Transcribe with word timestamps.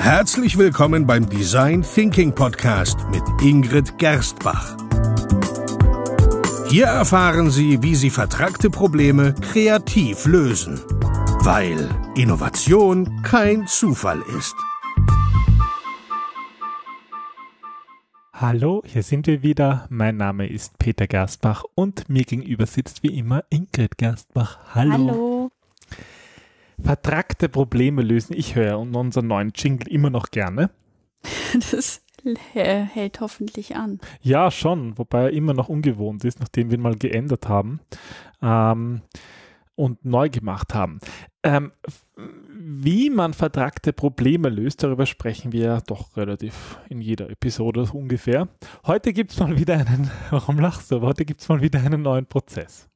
Herzlich 0.00 0.56
willkommen 0.56 1.06
beim 1.06 1.28
Design 1.28 1.82
Thinking 1.82 2.34
Podcast 2.34 2.98
mit 3.10 3.22
Ingrid 3.42 3.98
Gerstbach. 3.98 4.74
Hier 6.70 6.86
erfahren 6.86 7.50
Sie, 7.50 7.82
wie 7.82 7.94
Sie 7.94 8.08
vertragte 8.08 8.70
Probleme 8.70 9.34
kreativ 9.34 10.24
lösen, 10.24 10.80
weil 11.42 11.86
Innovation 12.16 13.22
kein 13.22 13.66
Zufall 13.66 14.22
ist. 14.38 14.56
Hallo, 18.32 18.82
hier 18.86 19.02
sind 19.02 19.26
wir 19.26 19.42
wieder. 19.42 19.86
Mein 19.90 20.16
Name 20.16 20.48
ist 20.48 20.78
Peter 20.78 21.06
Gerstbach 21.06 21.64
und 21.74 22.08
mir 22.08 22.24
gegenüber 22.24 22.64
sitzt 22.64 23.02
wie 23.02 23.18
immer 23.18 23.44
Ingrid 23.50 23.98
Gerstbach. 23.98 24.60
Hallo. 24.74 24.92
Hallo. 24.92 25.29
Vertragte 26.82 27.48
Probleme 27.48 28.02
lösen. 28.02 28.34
Ich 28.36 28.54
höre 28.54 28.78
unseren 28.78 29.26
neuen 29.26 29.52
Jingle 29.54 29.88
immer 29.88 30.10
noch 30.10 30.30
gerne. 30.30 30.70
Das 31.70 32.02
hält 32.52 33.20
hoffentlich 33.20 33.76
an. 33.76 34.00
Ja, 34.20 34.50
schon, 34.50 34.98
wobei 34.98 35.24
er 35.24 35.30
immer 35.30 35.54
noch 35.54 35.68
ungewohnt 35.68 36.24
ist, 36.24 36.40
nachdem 36.40 36.70
wir 36.70 36.78
ihn 36.78 36.82
mal 36.82 36.96
geändert 36.96 37.48
haben 37.48 37.80
ähm, 38.42 39.02
und 39.74 40.04
neu 40.04 40.28
gemacht 40.28 40.74
haben. 40.74 41.00
Ähm, 41.42 41.72
wie 42.52 43.08
man 43.08 43.32
vertragte 43.32 43.94
Probleme 43.94 44.50
löst, 44.50 44.82
darüber 44.82 45.06
sprechen 45.06 45.52
wir 45.52 45.60
ja 45.64 45.80
doch 45.80 46.16
relativ 46.16 46.78
in 46.90 47.00
jeder 47.00 47.30
Episode 47.30 47.88
ungefähr. 47.92 48.48
Heute 48.86 49.12
gibt 49.12 49.32
es 49.32 49.40
mal 49.40 49.58
wieder 49.58 49.74
einen, 49.74 50.10
warum 50.30 50.58
lachst 50.58 50.90
du, 50.90 50.96
aber 50.96 51.08
heute 51.08 51.24
gibt 51.24 51.40
es 51.40 51.48
mal 51.48 51.62
wieder 51.62 51.80
einen 51.80 52.02
neuen 52.02 52.26
Prozess. 52.26 52.88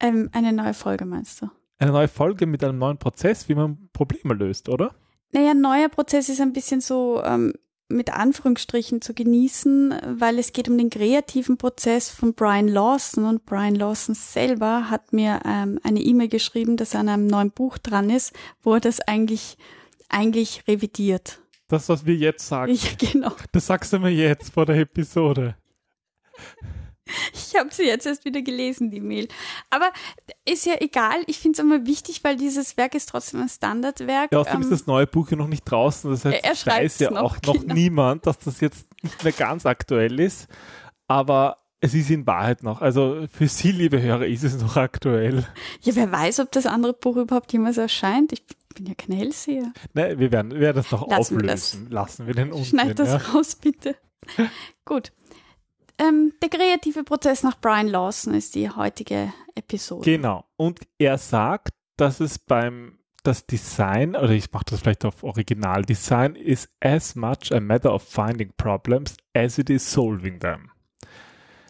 Ähm, 0.00 0.28
eine 0.32 0.52
neue 0.52 0.74
Folge 0.74 1.04
meinst 1.04 1.42
du? 1.42 1.50
Eine 1.82 1.90
neue 1.90 2.06
Folge 2.06 2.46
mit 2.46 2.62
einem 2.62 2.78
neuen 2.78 2.96
Prozess, 2.96 3.48
wie 3.48 3.56
man 3.56 3.88
Probleme 3.92 4.34
löst, 4.34 4.68
oder? 4.68 4.94
Naja, 5.32 5.52
neuer 5.52 5.88
Prozess 5.88 6.28
ist 6.28 6.40
ein 6.40 6.52
bisschen 6.52 6.80
so 6.80 7.20
ähm, 7.24 7.54
mit 7.88 8.12
Anführungsstrichen 8.14 9.02
zu 9.02 9.14
genießen, 9.14 9.92
weil 10.20 10.38
es 10.38 10.52
geht 10.52 10.68
um 10.68 10.78
den 10.78 10.90
kreativen 10.90 11.58
Prozess 11.58 12.08
von 12.08 12.34
Brian 12.34 12.68
Lawson 12.68 13.24
und 13.24 13.46
Brian 13.46 13.74
Lawson 13.74 14.14
selber 14.14 14.90
hat 14.90 15.12
mir 15.12 15.40
ähm, 15.44 15.80
eine 15.82 15.98
E-Mail 15.98 16.28
geschrieben, 16.28 16.76
dass 16.76 16.94
er 16.94 17.00
an 17.00 17.08
einem 17.08 17.26
neuen 17.26 17.50
Buch 17.50 17.78
dran 17.78 18.10
ist, 18.10 18.32
wo 18.62 18.74
er 18.74 18.80
das 18.80 19.00
eigentlich 19.00 19.58
eigentlich 20.08 20.62
revidiert. 20.68 21.40
Das, 21.66 21.88
was 21.88 22.06
wir 22.06 22.14
jetzt 22.14 22.46
sagen. 22.46 22.72
Ja, 22.74 22.90
genau. 22.96 23.32
Das 23.50 23.66
sagst 23.66 23.92
du 23.92 23.98
mir 23.98 24.10
jetzt 24.10 24.52
vor 24.52 24.66
der 24.66 24.76
Episode. 24.76 25.56
Ich 27.32 27.58
habe 27.58 27.72
sie 27.72 27.84
jetzt 27.84 28.06
erst 28.06 28.24
wieder 28.24 28.42
gelesen, 28.42 28.90
die 28.90 29.00
Mail. 29.00 29.28
Aber 29.70 29.90
ist 30.44 30.66
ja 30.66 30.74
egal. 30.80 31.22
Ich 31.26 31.38
finde 31.38 31.56
es 31.56 31.64
immer 31.64 31.86
wichtig, 31.86 32.22
weil 32.24 32.36
dieses 32.36 32.76
Werk 32.76 32.94
ist 32.94 33.08
trotzdem 33.08 33.40
ein 33.40 33.48
Standardwerk. 33.48 34.32
Ja, 34.32 34.38
außerdem 34.38 34.62
ähm, 34.62 34.62
ist 34.62 34.72
das 34.72 34.86
neue 34.86 35.06
Buch 35.06 35.30
ja 35.30 35.36
noch 35.36 35.48
nicht 35.48 35.64
draußen. 35.64 36.10
Das 36.10 36.24
heißt, 36.24 36.66
er 36.66 36.72
weiß 36.72 36.98
ja 37.00 37.10
noch, 37.10 37.22
auch 37.22 37.36
noch 37.44 37.60
genau. 37.60 37.74
niemand, 37.74 38.26
dass 38.26 38.38
das 38.38 38.60
jetzt 38.60 38.86
nicht 39.02 39.22
mehr 39.24 39.32
ganz 39.32 39.66
aktuell 39.66 40.20
ist. 40.20 40.48
Aber 41.08 41.58
es 41.80 41.94
ist 41.94 42.10
in 42.10 42.26
Wahrheit 42.26 42.62
noch. 42.62 42.80
Also 42.80 43.26
für 43.30 43.48
Sie, 43.48 43.72
liebe 43.72 44.00
Hörer, 44.00 44.26
ist 44.26 44.44
es 44.44 44.60
noch 44.60 44.76
aktuell. 44.76 45.44
Ja, 45.82 45.96
wer 45.96 46.12
weiß, 46.12 46.40
ob 46.40 46.52
das 46.52 46.66
andere 46.66 46.92
Buch 46.92 47.16
überhaupt 47.16 47.52
jemals 47.52 47.76
erscheint. 47.76 48.32
Ich 48.32 48.44
bin 48.74 48.86
ja 48.86 48.94
kein 48.94 49.16
Hellseher. 49.16 49.72
Nein, 49.92 50.18
wir 50.18 50.30
werden, 50.30 50.52
wir 50.52 50.60
werden 50.60 50.76
das 50.76 50.90
noch 50.92 51.08
Lassen 51.08 51.36
wir 51.36 51.42
auflösen. 51.42 51.90
Lassen 51.90 52.26
wir 52.26 52.34
den 52.34 52.64
Schneid 52.64 52.90
Unsinn. 52.90 52.96
das 52.96 53.08
ja. 53.08 53.32
raus, 53.32 53.56
bitte. 53.56 53.96
Gut. 54.84 55.12
Ähm, 55.98 56.32
der 56.42 56.48
kreative 56.48 57.04
Prozess 57.04 57.42
nach 57.42 57.60
Brian 57.60 57.88
Lawson 57.88 58.34
ist 58.34 58.54
die 58.54 58.70
heutige 58.70 59.32
Episode. 59.54 60.10
Genau. 60.10 60.44
Und 60.56 60.80
er 60.98 61.18
sagt, 61.18 61.74
dass 61.96 62.20
es 62.20 62.38
beim 62.38 62.98
das 63.22 63.46
Design, 63.46 64.16
oder 64.16 64.30
ich 64.30 64.50
mache 64.52 64.64
das 64.70 64.80
vielleicht 64.80 65.04
auf 65.04 65.22
Originaldesign, 65.22 66.34
is 66.34 66.68
as 66.80 67.14
much 67.14 67.52
a 67.52 67.60
matter 67.60 67.94
of 67.94 68.02
finding 68.02 68.52
problems 68.56 69.16
as 69.34 69.58
it 69.58 69.70
is 69.70 69.92
solving 69.92 70.40
them. 70.40 70.70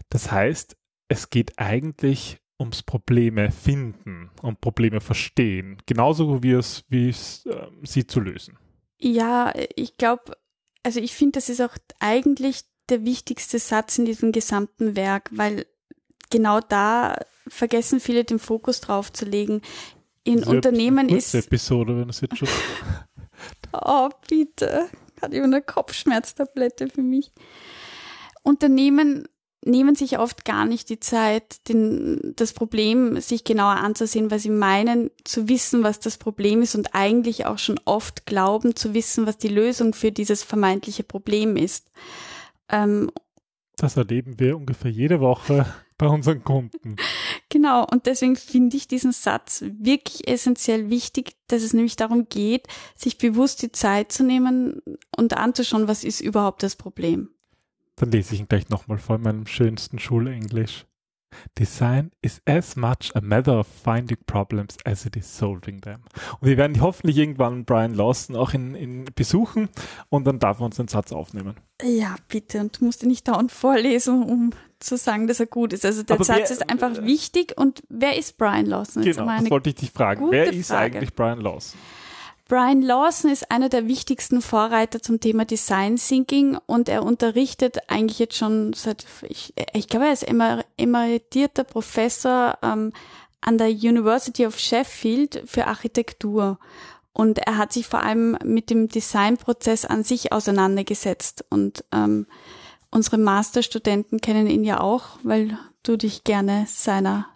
Das 0.09 0.31
heißt, 0.31 0.77
es 1.09 1.31
geht 1.31 1.59
eigentlich 1.59 2.41
ums 2.59 2.83
Probleme 2.83 3.51
finden 3.51 4.31
und 4.41 4.61
Probleme 4.61 5.01
verstehen, 5.01 5.79
genauso 5.87 6.43
wie 6.43 6.53
es, 6.53 6.85
wie 6.89 7.09
es 7.09 7.45
äh, 7.47 7.67
sie 7.83 8.07
zu 8.07 8.21
lösen. 8.21 8.57
Ja, 8.99 9.53
ich 9.75 9.97
glaube, 9.97 10.37
also 10.83 11.01
ich 11.01 11.15
finde, 11.15 11.33
das 11.33 11.49
ist 11.49 11.61
auch 11.61 11.77
eigentlich 11.99 12.63
der 12.93 13.05
wichtigste 13.05 13.59
Satz 13.59 13.99
in 13.99 14.05
diesem 14.05 14.33
gesamten 14.33 14.95
Werk, 14.95 15.31
weil 15.33 15.67
genau 16.31 16.61
da 16.61 17.17
vergessen 17.49 17.99
viele 17.99 18.25
den 18.25 18.39
Fokus 18.39 18.81
drauf 18.81 19.13
zu 19.13 19.25
legen. 19.25 19.63
In 20.25 20.41
Das 20.41 20.49
Unternehmen 20.49 21.09
eine 21.09 21.17
ist 21.17 21.35
Episode, 21.35 21.99
wenn 21.99 22.09
es 22.09 22.21
jetzt 22.21 22.39
schon. 22.39 22.49
Oh, 23.73 24.11
bitte. 24.29 24.89
Hat 25.21 25.33
jemand 25.33 25.55
eine 25.55 25.63
Kopfschmerztablette 25.63 26.89
für 26.89 27.03
mich? 27.03 27.33
Unternehmen 28.43 29.27
nehmen 29.65 29.95
sich 29.95 30.19
oft 30.19 30.45
gar 30.45 30.65
nicht 30.67 30.89
die 30.91 31.01
Zeit, 31.01 31.69
den, 31.69 32.35
das 32.37 32.53
Problem 32.53 33.21
sich 33.21 33.45
genauer 33.45 33.77
anzusehen, 33.77 34.31
weil 34.31 34.41
sie 34.41 34.51
meinen 34.51 35.11
zu 35.25 35.49
wissen, 35.49 35.85
was 35.85 36.01
das 36.01 36.19
Problem 36.19 36.63
ist 36.63 36.75
und 36.75 36.95
eigentlich 36.95 37.47
auch 37.47 37.59
schon 37.59 37.81
oft 37.85 38.27
glauben 38.27 38.77
zu 38.77 38.95
wissen, 38.95 39.27
was 39.27 39.39
die 39.39 39.49
Lösung 39.49 39.95
für 39.95 40.13
dieses 40.13 40.43
vermeintliche 40.43 41.05
Problem 41.05 41.57
ist. 41.57 41.91
Ähm, 42.69 43.11
Das 43.77 43.97
erleben 43.97 44.39
wir 44.39 44.57
ungefähr 44.57 44.91
jede 44.91 45.21
Woche 45.21 45.67
bei 45.99 46.07
unseren 46.07 46.43
Kunden. 46.45 46.97
Genau, 47.49 47.85
und 47.85 48.07
deswegen 48.07 48.37
finde 48.37 48.77
ich 48.77 48.89
diesen 48.89 49.13
Satz 49.13 49.63
wirklich 49.63 50.27
essentiell 50.27 50.89
wichtig, 50.89 51.37
dass 51.49 51.63
es 51.63 51.75
nämlich 51.75 51.97
darum 51.97 52.29
geht, 52.29 52.67
sich 52.97 53.19
bewusst 53.19 53.63
die 53.63 53.73
Zeit 53.73 54.11
zu 54.11 54.25
nehmen 54.25 54.81
und 55.17 55.37
anzuschauen, 55.37 55.87
was 55.87 56.03
ist 56.03 56.21
überhaupt 56.21 56.63
das 56.63 56.77
Problem. 56.77 57.29
Dann 57.97 58.11
lese 58.11 58.35
ich 58.35 58.41
ihn 58.41 58.49
gleich 58.49 58.71
nochmal 58.71 58.99
vor 58.99 59.17
in 59.17 59.23
meinem 59.23 59.47
schönsten 59.47 59.99
Schulenglisch. 59.99 60.87
Design 61.59 62.11
is 62.23 62.41
as 62.47 62.77
much 62.77 63.11
a 63.15 63.21
matter 63.21 63.59
of 63.59 63.67
finding 63.67 64.19
problems 64.27 64.77
as 64.85 65.05
it 65.07 65.17
is 65.17 65.37
solving 65.39 65.81
them. 65.81 66.01
Und 66.41 66.49
wir 66.49 66.57
werden 66.57 66.81
hoffentlich 66.81 67.19
irgendwann 67.19 67.65
Brian 67.65 67.95
Lawson 67.95 68.37
auch 68.37 68.55
in, 68.55 68.75
in 68.75 69.05
besuchen 69.15 69.69
und 70.09 70.27
dann 70.27 70.39
darf 70.39 70.61
er 70.61 70.67
uns 70.67 70.77
den 70.77 70.89
Satz 70.89 71.13
aufnehmen. 71.13 71.55
Ja, 71.83 72.15
bitte, 72.29 72.61
und 72.61 72.81
du 72.81 72.85
musst 72.85 73.03
ihn 73.03 73.09
nicht 73.09 73.27
dauernd 73.29 73.51
vorlesen, 73.53 74.23
um 74.23 74.51
zu 74.79 74.97
sagen, 74.97 75.27
dass 75.27 75.41
er 75.41 75.47
gut 75.47 75.73
ist. 75.73 75.85
Also 75.85 76.03
der 76.03 76.17
Aber 76.17 76.25
Satz 76.25 76.39
wer- 76.39 76.51
ist 76.51 76.71
einfach 76.71 77.03
wichtig. 77.03 77.55
Und 77.57 77.83
wer 77.89 78.17
ist 78.17 78.37
Brian 78.37 78.67
Lawson? 78.67 79.03
Genau, 79.03 79.27
das 79.27 79.51
wollte 79.51 79.71
ich 79.71 79.77
dich 79.77 79.91
fragen. 79.91 80.31
Wer 80.31 80.53
ist 80.53 80.69
Frage. 80.69 80.97
eigentlich 80.97 81.15
Brian 81.15 81.41
Lawson? 81.41 81.79
Brian 82.53 82.83
Lawson 82.83 83.31
ist 83.31 83.51
einer 83.51 83.71
der 83.71 83.89
wichtigsten 83.89 84.43
Vorreiter 84.43 85.01
zum 85.01 85.21
Thema 85.21 85.47
Design 85.47 85.97
Thinking 85.97 86.59
und 86.67 86.91
er 86.91 87.03
unterrichtet 87.03 87.79
eigentlich 87.89 88.19
jetzt 88.19 88.37
schon 88.37 88.75
seit, 88.75 89.07
ich, 89.27 89.55
ich 89.73 89.89
glaube, 89.89 90.05
er 90.05 90.13
ist 90.13 90.29
emer, 90.29 90.63
emeritierter 90.77 91.65
Professor 91.65 92.59
ähm, 92.61 92.93
an 93.41 93.57
der 93.57 93.69
University 93.69 94.45
of 94.45 94.59
Sheffield 94.59 95.45
für 95.47 95.67
Architektur. 95.67 96.59
Und 97.15 97.39
er 97.39 97.57
hat 97.57 97.73
sich 97.73 97.87
vor 97.87 98.03
allem 98.03 98.37
mit 98.45 98.69
dem 98.69 98.89
Designprozess 98.89 99.87
an 99.87 100.05
sich 100.05 100.31
auseinandergesetzt. 100.31 101.47
Und 101.49 101.87
ähm, 101.91 102.27
unsere 102.91 103.17
Masterstudenten 103.17 104.21
kennen 104.21 104.47
ihn 104.47 104.65
ja 104.65 104.79
auch, 104.79 105.19
weil 105.23 105.57
du 105.85 105.97
dich 105.97 106.23
gerne 106.23 106.67
seiner 106.69 107.32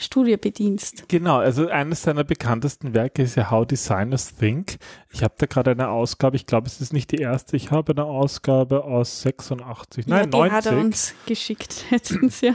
Studie 0.00 0.36
bedienst. 0.36 1.08
Genau, 1.08 1.38
also 1.38 1.68
eines 1.68 2.02
seiner 2.02 2.24
bekanntesten 2.24 2.94
Werke 2.94 3.22
ist 3.22 3.36
ja 3.36 3.50
How 3.50 3.66
Designers 3.66 4.34
Think. 4.34 4.78
Ich 5.10 5.22
habe 5.22 5.34
da 5.36 5.46
gerade 5.46 5.70
eine 5.72 5.88
Ausgabe, 5.88 6.36
ich 6.36 6.46
glaube, 6.46 6.66
es 6.66 6.80
ist 6.80 6.92
nicht 6.92 7.12
die 7.12 7.18
erste, 7.18 7.56
ich 7.56 7.70
habe 7.70 7.92
eine 7.92 8.04
Ausgabe 8.04 8.84
aus 8.84 9.22
86, 9.22 10.06
ja, 10.06 10.16
nein, 10.16 10.30
die 10.30 10.36
90. 10.36 10.52
hat 10.56 10.66
er 10.66 10.78
uns 10.78 11.14
geschickt 11.26 11.84
letztens, 11.90 12.40
ja. 12.40 12.54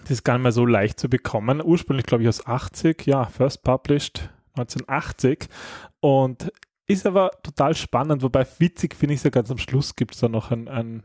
Das 0.00 0.10
ist 0.12 0.24
gar 0.24 0.34
nicht 0.34 0.44
mehr 0.44 0.52
so 0.52 0.64
leicht 0.64 0.98
zu 0.98 1.08
bekommen. 1.08 1.60
Ursprünglich, 1.62 2.06
glaube 2.06 2.22
ich, 2.22 2.28
aus 2.28 2.46
80, 2.46 3.06
ja, 3.06 3.26
first 3.26 3.62
published 3.62 4.30
1980 4.56 5.48
und 6.00 6.50
ist 6.86 7.06
aber 7.06 7.32
total 7.42 7.74
spannend, 7.74 8.22
wobei 8.22 8.46
witzig 8.58 8.94
finde 8.94 9.14
ich 9.14 9.20
es 9.20 9.24
ja 9.24 9.30
ganz 9.30 9.50
am 9.50 9.58
Schluss 9.58 9.94
gibt 9.94 10.14
es 10.14 10.20
da 10.20 10.28
noch 10.28 10.50
ein, 10.50 10.68
ein, 10.68 11.02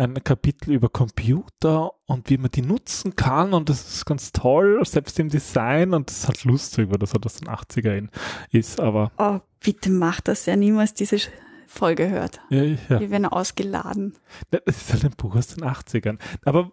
ein 0.00 0.14
Kapitel 0.24 0.72
über 0.72 0.88
Computer 0.88 1.92
und 2.06 2.30
wie 2.30 2.38
man 2.38 2.50
die 2.50 2.62
nutzen 2.62 3.16
kann 3.16 3.52
und 3.52 3.68
das 3.68 3.86
ist 3.94 4.06
ganz 4.06 4.32
toll, 4.32 4.80
selbst 4.84 5.18
im 5.18 5.28
Design 5.28 5.92
und 5.94 6.08
das 6.10 6.18
ist 6.20 6.28
halt 6.28 6.44
lustig, 6.44 6.90
weil 6.90 6.98
das 6.98 7.12
halt 7.12 7.26
aus 7.26 7.36
den 7.36 7.48
80er 7.48 7.96
in 7.96 8.10
ist, 8.50 8.80
aber 8.80 9.12
Oh, 9.18 9.40
bitte 9.62 9.90
mach 9.90 10.20
das, 10.20 10.44
der 10.44 10.56
niemals 10.56 10.94
diese 10.94 11.18
Folge 11.66 12.08
hört. 12.08 12.40
ja, 12.50 12.62
ja. 12.62 12.78
Wir 13.00 13.10
werden 13.10 13.26
ausgeladen. 13.26 14.14
Das 14.50 14.62
ist 14.66 14.92
halt 14.92 15.04
ein 15.04 15.12
Buch 15.16 15.36
aus 15.36 15.48
den 15.48 15.64
80ern. 15.64 16.18
Aber 16.44 16.72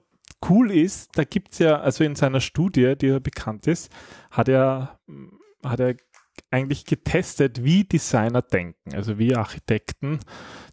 cool 0.49 0.71
ist, 0.71 1.17
da 1.17 1.23
gibt's 1.23 1.59
ja, 1.59 1.79
also 1.79 2.03
in 2.03 2.15
seiner 2.15 2.39
Studie, 2.39 2.95
die 2.99 3.07
ja 3.07 3.19
bekannt 3.19 3.67
ist, 3.67 3.91
hat 4.31 4.49
er, 4.49 4.99
hat 5.63 5.79
er 5.79 5.95
eigentlich 6.51 6.85
getestet, 6.85 7.63
wie 7.63 7.83
Designer 7.83 8.41
denken, 8.41 8.95
also 8.95 9.17
wie 9.17 9.35
Architekten 9.35 10.19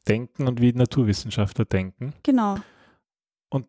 denken 0.09 0.47
und 0.47 0.61
wie 0.61 0.73
Naturwissenschaftler 0.73 1.65
denken. 1.65 2.13
Genau. 2.23 2.57
Und 3.51 3.67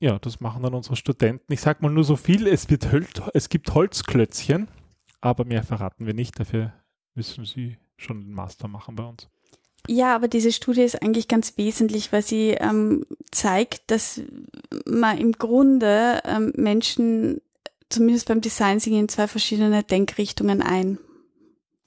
ja, 0.00 0.18
das 0.18 0.40
machen 0.40 0.62
dann 0.62 0.74
unsere 0.74 0.96
Studenten. 0.96 1.52
Ich 1.52 1.60
sag 1.60 1.82
mal 1.82 1.90
nur 1.90 2.04
so 2.04 2.16
viel, 2.16 2.46
es, 2.46 2.68
wird 2.68 2.86
es 3.34 3.48
gibt 3.48 3.72
Holzklötzchen, 3.72 4.68
aber 5.20 5.44
mehr 5.44 5.62
verraten 5.62 6.06
wir 6.06 6.14
nicht. 6.14 6.38
Dafür 6.38 6.72
müssen 7.14 7.44
sie 7.44 7.78
schon 7.96 8.22
den 8.22 8.32
Master 8.32 8.68
machen 8.68 8.96
bei 8.96 9.04
uns. 9.04 9.28
Ja, 9.88 10.14
aber 10.14 10.28
diese 10.28 10.52
Studie 10.52 10.82
ist 10.82 11.00
eigentlich 11.02 11.28
ganz 11.28 11.56
wesentlich, 11.56 12.12
weil 12.12 12.22
sie 12.22 12.50
ähm, 12.50 13.06
zeigt, 13.30 13.90
dass 13.90 14.20
man 14.84 15.18
im 15.18 15.32
Grunde 15.32 16.20
ähm, 16.24 16.52
Menschen 16.56 17.40
zumindest 17.88 18.28
beim 18.28 18.40
Design 18.40 18.78
Thinking 18.78 19.02
in 19.02 19.08
zwei 19.08 19.28
verschiedene 19.28 19.82
Denkrichtungen 19.84 20.60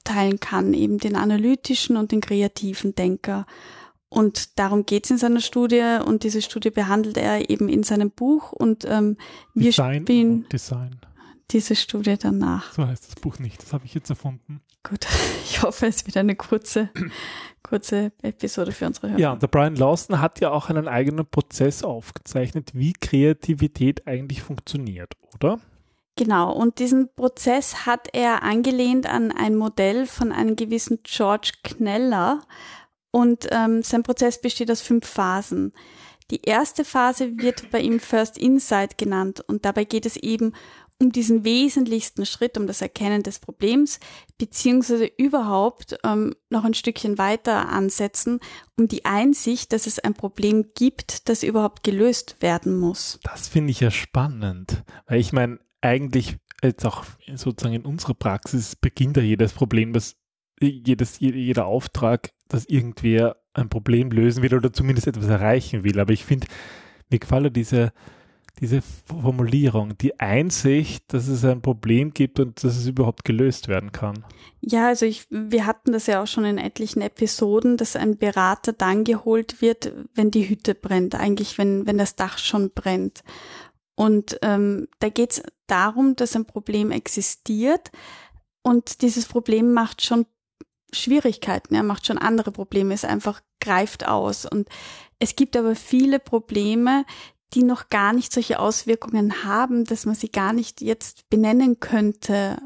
einteilen 0.06 0.40
kann, 0.40 0.74
eben 0.74 0.98
den 0.98 1.16
analytischen 1.16 1.98
und 1.98 2.12
den 2.12 2.22
kreativen 2.22 2.96
Denker. 2.96 3.46
Und 4.10 4.58
darum 4.58 4.86
geht 4.86 5.06
es 5.06 5.12
in 5.12 5.18
seiner 5.18 5.40
Studie 5.40 6.00
und 6.04 6.24
diese 6.24 6.42
Studie 6.42 6.72
behandelt 6.72 7.18
er 7.18 7.50
eben 7.50 7.70
in 7.70 7.84
seinem 7.84 8.10
Buch 8.10 8.52
und 8.52 8.86
ähm, 8.86 9.18
wir 9.54 9.70
Design, 9.70 10.02
spielen 10.02 10.50
Design. 10.50 11.00
diese 11.52 11.76
Studie 11.76 12.18
danach. 12.18 12.74
So 12.74 12.88
heißt 12.88 13.08
das 13.08 13.16
Buch 13.16 13.38
nicht, 13.38 13.62
das 13.62 13.72
habe 13.72 13.86
ich 13.86 13.94
jetzt 13.94 14.10
erfunden. 14.10 14.62
Gut, 14.82 15.06
ich 15.44 15.62
hoffe, 15.62 15.86
es 15.86 16.08
wird 16.08 16.18
eine 16.18 16.36
kurze, 16.36 16.90
kurze 17.62 18.12
Episode 18.24 18.72
für 18.72 18.88
unsere 18.88 19.12
Hörer. 19.12 19.20
Ja, 19.20 19.34
und 19.34 19.44
der 19.44 19.48
Brian 19.48 19.76
Lawson 19.76 20.20
hat 20.20 20.42
ja 20.42 20.50
auch 20.50 20.70
einen 20.70 20.88
eigenen 20.88 21.28
Prozess 21.28 21.84
aufgezeichnet, 21.84 22.72
wie 22.74 22.94
Kreativität 22.94 24.08
eigentlich 24.08 24.42
funktioniert, 24.42 25.14
oder? 25.36 25.60
Genau, 26.20 26.52
und 26.52 26.80
diesen 26.80 27.08
Prozess 27.16 27.86
hat 27.86 28.10
er 28.12 28.44
angelehnt 28.44 29.08
an 29.08 29.32
ein 29.32 29.56
Modell 29.56 30.06
von 30.06 30.34
einem 30.34 30.58
gewissen 30.58 31.00
George 31.04 31.52
Kneller. 31.64 32.42
Und 33.10 33.48
ähm, 33.52 33.84
sein 33.84 34.04
Prozess 34.04 34.42
besteht 34.42 34.70
aus 34.70 34.82
fünf 34.82 35.08
Phasen. 35.08 35.72
Die 36.30 36.42
erste 36.42 36.84
Phase 36.84 37.38
wird 37.38 37.72
bei 37.72 37.80
ihm 37.80 38.02
First 38.02 38.38
Insight 38.38 38.98
genannt 38.98 39.46
und 39.48 39.64
dabei 39.64 39.86
geht 39.86 40.06
es 40.06 40.18
eben 40.18 40.52
um 41.02 41.14
diesen 41.14 41.46
wesentlichsten 41.46 42.26
Schritt, 42.26 42.58
um 42.58 42.68
das 42.68 42.82
Erkennen 42.82 43.24
des 43.24 43.40
Problems, 43.40 44.02
beziehungsweise 44.38 45.06
überhaupt 45.06 45.98
ähm, 46.04 46.36
noch 46.50 46.66
ein 46.66 46.74
Stückchen 46.74 47.18
weiter 47.18 47.70
ansetzen, 47.70 48.42
um 48.78 48.90
die 48.90 49.06
Einsicht, 49.06 49.72
dass 49.72 49.88
es 49.88 50.00
ein 50.00 50.16
Problem 50.16 50.66
gibt, 50.76 51.30
das 51.30 51.44
überhaupt 51.44 51.84
gelöst 51.84 52.42
werden 52.42 52.78
muss. 52.78 53.22
Das 53.24 53.48
finde 53.48 53.72
ich 53.72 53.80
ja 53.80 53.90
spannend, 53.90 54.84
weil 55.08 55.22
ich 55.22 55.32
meine, 55.32 55.60
eigentlich 55.82 56.38
jetzt 56.64 56.86
auch 56.86 57.06
sozusagen 57.36 57.76
in 57.76 57.86
unserer 57.86 58.14
Praxis 58.14 58.76
beginnt 58.76 59.18
ja 59.18 59.24
jedes 59.24 59.54
Problem, 59.54 59.94
das 59.94 60.18
jedes, 60.62 61.20
jeder 61.20 61.66
Auftrag, 61.66 62.32
dass 62.48 62.66
irgendwer 62.66 63.38
ein 63.54 63.70
Problem 63.70 64.12
lösen 64.12 64.44
will 64.44 64.54
oder 64.54 64.74
zumindest 64.74 65.08
etwas 65.08 65.28
erreichen 65.28 65.84
will. 65.84 66.00
Aber 66.00 66.12
ich 66.12 66.26
finde, 66.26 66.48
mir 67.10 67.20
gefällt 67.20 67.56
diese, 67.56 67.92
diese 68.60 68.82
Formulierung, 69.06 69.98
die 69.98 70.20
Einsicht, 70.20 71.14
dass 71.14 71.28
es 71.28 71.46
ein 71.46 71.62
Problem 71.62 72.14
gibt 72.14 72.40
und 72.40 72.64
dass 72.64 72.76
es 72.76 72.88
überhaupt 72.88 73.24
gelöst 73.24 73.68
werden 73.68 73.92
kann. 73.92 74.26
Ja, 74.62 74.88
also 74.88 75.06
ich, 75.06 75.26
wir 75.30 75.66
hatten 75.66 75.94
das 75.94 76.08
ja 76.08 76.22
auch 76.22 76.28
schon 76.28 76.46
in 76.46 76.58
etlichen 76.58 77.02
Episoden, 77.02 77.78
dass 77.78 77.96
ein 77.96 78.18
Berater 78.18 78.74
dann 78.74 79.04
geholt 79.04 79.62
wird, 79.62 79.94
wenn 80.14 80.32
die 80.32 80.50
Hütte 80.50 80.76
brennt, 80.76 81.16
eigentlich 81.16 81.58
wenn, 81.58 81.88
wenn 81.88 81.98
das 81.98 82.16
Dach 82.16 82.38
schon 82.38 82.72
brennt. 82.72 83.24
Und 84.00 84.40
ähm, 84.44 84.88
da 85.00 85.10
geht 85.10 85.32
es 85.32 85.44
darum, 85.68 86.16
dass 86.16 86.34
ein 86.34 86.46
Problem 86.46 86.90
existiert 86.90 87.92
und 88.62 89.02
dieses 89.02 89.26
Problem 89.26 89.74
macht 89.74 90.02
schon 90.02 90.26
Schwierigkeiten, 90.94 91.76
er 91.76 91.84
macht 91.84 92.06
schon 92.06 92.18
andere 92.18 92.54
Probleme, 92.54 92.94
es 92.94 93.04
einfach 93.04 93.42
greift 93.60 94.08
aus. 94.08 94.46
Und 94.46 94.70
es 95.20 95.36
gibt 95.36 95.58
aber 95.58 95.76
viele 95.76 96.20
Probleme, 96.20 97.04
die 97.54 97.64
noch 97.64 97.90
gar 97.90 98.14
nicht 98.14 98.32
solche 98.32 98.60
Auswirkungen 98.60 99.44
haben, 99.44 99.84
dass 99.84 100.06
man 100.06 100.16
sie 100.16 100.32
gar 100.32 100.54
nicht 100.54 100.80
jetzt 100.80 101.30
benennen 101.30 101.82
könnte, 101.82 102.58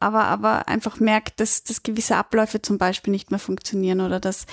aber, 0.00 0.24
aber 0.24 0.66
einfach 0.66 0.98
merkt, 0.98 1.38
dass, 1.38 1.62
dass 1.62 1.84
gewisse 1.84 2.16
Abläufe 2.16 2.62
zum 2.62 2.78
Beispiel 2.78 3.12
nicht 3.12 3.30
mehr 3.30 3.38
funktionieren 3.38 4.00
oder 4.00 4.18
dass 4.18 4.46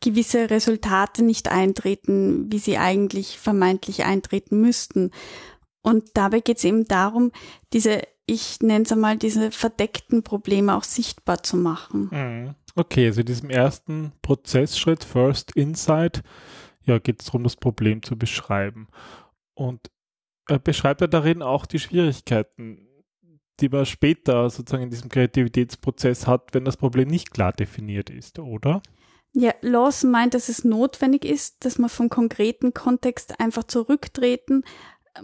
gewisse 0.00 0.48
Resultate 0.48 1.22
nicht 1.22 1.48
eintreten, 1.48 2.50
wie 2.50 2.60
sie 2.60 2.78
eigentlich 2.78 3.38
vermeintlich 3.38 4.04
eintreten 4.04 4.60
müssten. 4.60 5.10
Und 5.82 6.10
dabei 6.14 6.40
geht 6.40 6.58
es 6.58 6.64
eben 6.64 6.86
darum, 6.86 7.32
diese, 7.72 8.02
ich 8.26 8.60
nenne 8.60 8.84
es 8.84 8.92
einmal, 8.92 9.18
diese 9.18 9.50
verdeckten 9.50 10.22
Probleme 10.22 10.76
auch 10.76 10.84
sichtbar 10.84 11.42
zu 11.42 11.56
machen. 11.56 12.08
Mhm. 12.10 12.54
Okay, 12.74 13.06
also 13.06 13.20
in 13.20 13.26
diesem 13.26 13.50
ersten 13.50 14.12
Prozessschritt, 14.22 15.04
First 15.04 15.54
Insight, 15.56 16.22
ja, 16.84 16.98
geht 16.98 17.20
es 17.20 17.26
darum, 17.26 17.44
das 17.44 17.56
Problem 17.56 18.02
zu 18.02 18.16
beschreiben. 18.16 18.88
Und 19.54 19.90
äh, 20.48 20.58
beschreibt 20.58 21.00
er 21.00 21.08
darin 21.08 21.42
auch 21.42 21.66
die 21.66 21.78
Schwierigkeiten, 21.78 22.88
die 23.60 23.68
man 23.68 23.86
später 23.86 24.48
sozusagen 24.48 24.84
in 24.84 24.90
diesem 24.90 25.10
Kreativitätsprozess 25.10 26.26
hat, 26.26 26.54
wenn 26.54 26.64
das 26.64 26.76
Problem 26.76 27.08
nicht 27.08 27.32
klar 27.32 27.52
definiert 27.52 28.08
ist, 28.10 28.38
oder? 28.38 28.82
Ja, 29.34 29.54
Lawson 29.62 30.10
meint, 30.10 30.34
dass 30.34 30.48
es 30.48 30.64
notwendig 30.64 31.24
ist, 31.24 31.64
dass 31.64 31.78
man 31.78 31.88
vom 31.88 32.08
konkreten 32.08 32.74
Kontext 32.74 33.40
einfach 33.40 33.64
zurücktreten 33.64 34.64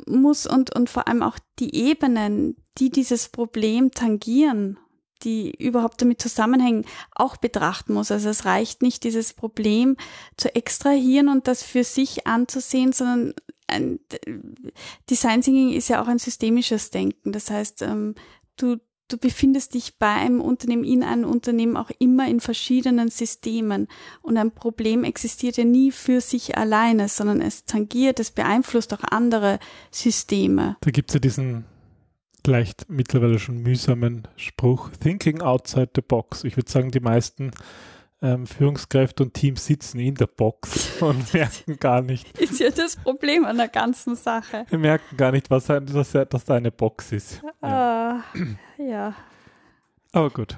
muss 0.06 0.46
und, 0.46 0.74
und 0.74 0.90
vor 0.90 1.08
allem 1.08 1.22
auch 1.22 1.38
die 1.58 1.74
Ebenen, 1.74 2.56
die 2.78 2.90
dieses 2.90 3.28
Problem 3.28 3.90
tangieren, 3.90 4.78
die 5.22 5.50
überhaupt 5.50 6.00
damit 6.00 6.22
zusammenhängen, 6.22 6.84
auch 7.14 7.36
betrachten 7.36 7.94
muss. 7.94 8.10
Also 8.10 8.28
es 8.28 8.44
reicht 8.44 8.82
nicht, 8.82 9.04
dieses 9.04 9.34
Problem 9.34 9.96
zu 10.36 10.54
extrahieren 10.54 11.28
und 11.28 11.48
das 11.48 11.62
für 11.62 11.84
sich 11.84 12.26
anzusehen, 12.26 12.92
sondern 12.92 13.34
ein, 13.66 14.00
Design 15.10 15.42
Thinking 15.42 15.72
ist 15.72 15.88
ja 15.88 16.02
auch 16.02 16.08
ein 16.08 16.18
systemisches 16.18 16.90
Denken. 16.90 17.32
Das 17.32 17.50
heißt, 17.50 17.82
ähm, 17.82 18.14
du, 18.56 18.76
du 19.08 19.18
befindest 19.18 19.74
dich 19.74 19.96
bei 19.98 20.12
einem 20.12 20.40
Unternehmen, 20.40 20.84
in 20.84 21.02
einem 21.02 21.24
Unternehmen 21.24 21.76
auch 21.76 21.90
immer 21.98 22.28
in 22.28 22.40
verschiedenen 22.40 23.08
Systemen. 23.08 23.88
Und 24.22 24.36
ein 24.36 24.50
Problem 24.50 25.04
existiert 25.04 25.56
ja 25.56 25.64
nie 25.64 25.90
für 25.90 26.20
sich 26.20 26.56
alleine, 26.56 27.08
sondern 27.08 27.40
es 27.40 27.64
tangiert, 27.64 28.20
es 28.20 28.30
beeinflusst 28.30 28.92
auch 28.94 29.04
andere 29.10 29.58
Systeme. 29.90 30.76
Da 30.80 30.90
gibt 30.90 31.10
es 31.10 31.14
ja 31.14 31.20
diesen 31.20 31.64
leicht 32.46 32.86
mittlerweile 32.88 33.38
schon 33.38 33.62
mühsamen 33.62 34.28
Spruch, 34.36 34.90
Thinking 35.00 35.40
outside 35.40 35.90
the 35.94 36.02
box. 36.02 36.44
Ich 36.44 36.56
würde 36.56 36.70
sagen, 36.70 36.90
die 36.90 37.00
meisten 37.00 37.50
ähm, 38.20 38.46
Führungskräfte 38.46 39.22
und 39.22 39.34
Teams 39.34 39.66
sitzen 39.66 40.00
in 40.00 40.14
der 40.14 40.26
Box 40.26 40.90
und 41.00 41.32
merken 41.32 41.78
gar 41.78 42.02
nicht. 42.02 42.38
Ist 42.38 42.60
ja 42.60 42.70
das 42.70 42.96
Problem 42.96 43.44
an 43.44 43.56
der 43.56 43.68
ganzen 43.68 44.16
Sache. 44.16 44.66
Wir 44.68 44.78
merken 44.78 45.16
gar 45.16 45.32
nicht, 45.32 45.50
was 45.50 45.70
ein, 45.70 45.86
dass, 45.86 46.12
dass 46.12 46.44
da 46.44 46.54
eine 46.54 46.72
Box 46.72 47.12
ist. 47.12 47.42
Ja. 47.62 48.24
Uh, 48.34 48.82
ja. 48.82 49.14
Aber 50.12 50.30
gut. 50.30 50.56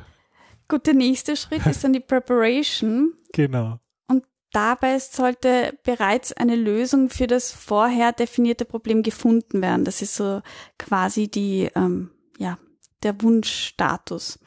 Gut, 0.68 0.86
der 0.86 0.94
nächste 0.94 1.36
Schritt 1.36 1.66
ist 1.66 1.82
dann 1.82 1.92
die 1.92 2.00
Preparation. 2.00 3.14
Genau. 3.32 3.78
Und 4.08 4.24
dabei 4.50 4.98
sollte 4.98 5.78
bereits 5.84 6.32
eine 6.32 6.56
Lösung 6.56 7.10
für 7.10 7.28
das 7.28 7.52
vorher 7.52 8.10
definierte 8.10 8.64
Problem 8.64 9.04
gefunden 9.04 9.62
werden. 9.62 9.84
Das 9.84 10.02
ist 10.02 10.16
so 10.16 10.42
quasi 10.80 11.28
die, 11.28 11.70
ähm, 11.76 12.10
ja, 12.36 12.58
der 13.04 13.22
Wunschstatus. 13.22 14.40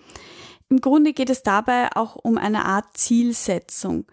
Im 0.74 0.82
Grunde 0.82 1.13
geht 1.13 1.30
es 1.30 1.44
dabei 1.44 1.96
auch 1.96 2.15
um 2.15 2.39
eine 2.39 2.65
Art 2.65 2.98
Zielsetzung. 2.98 4.08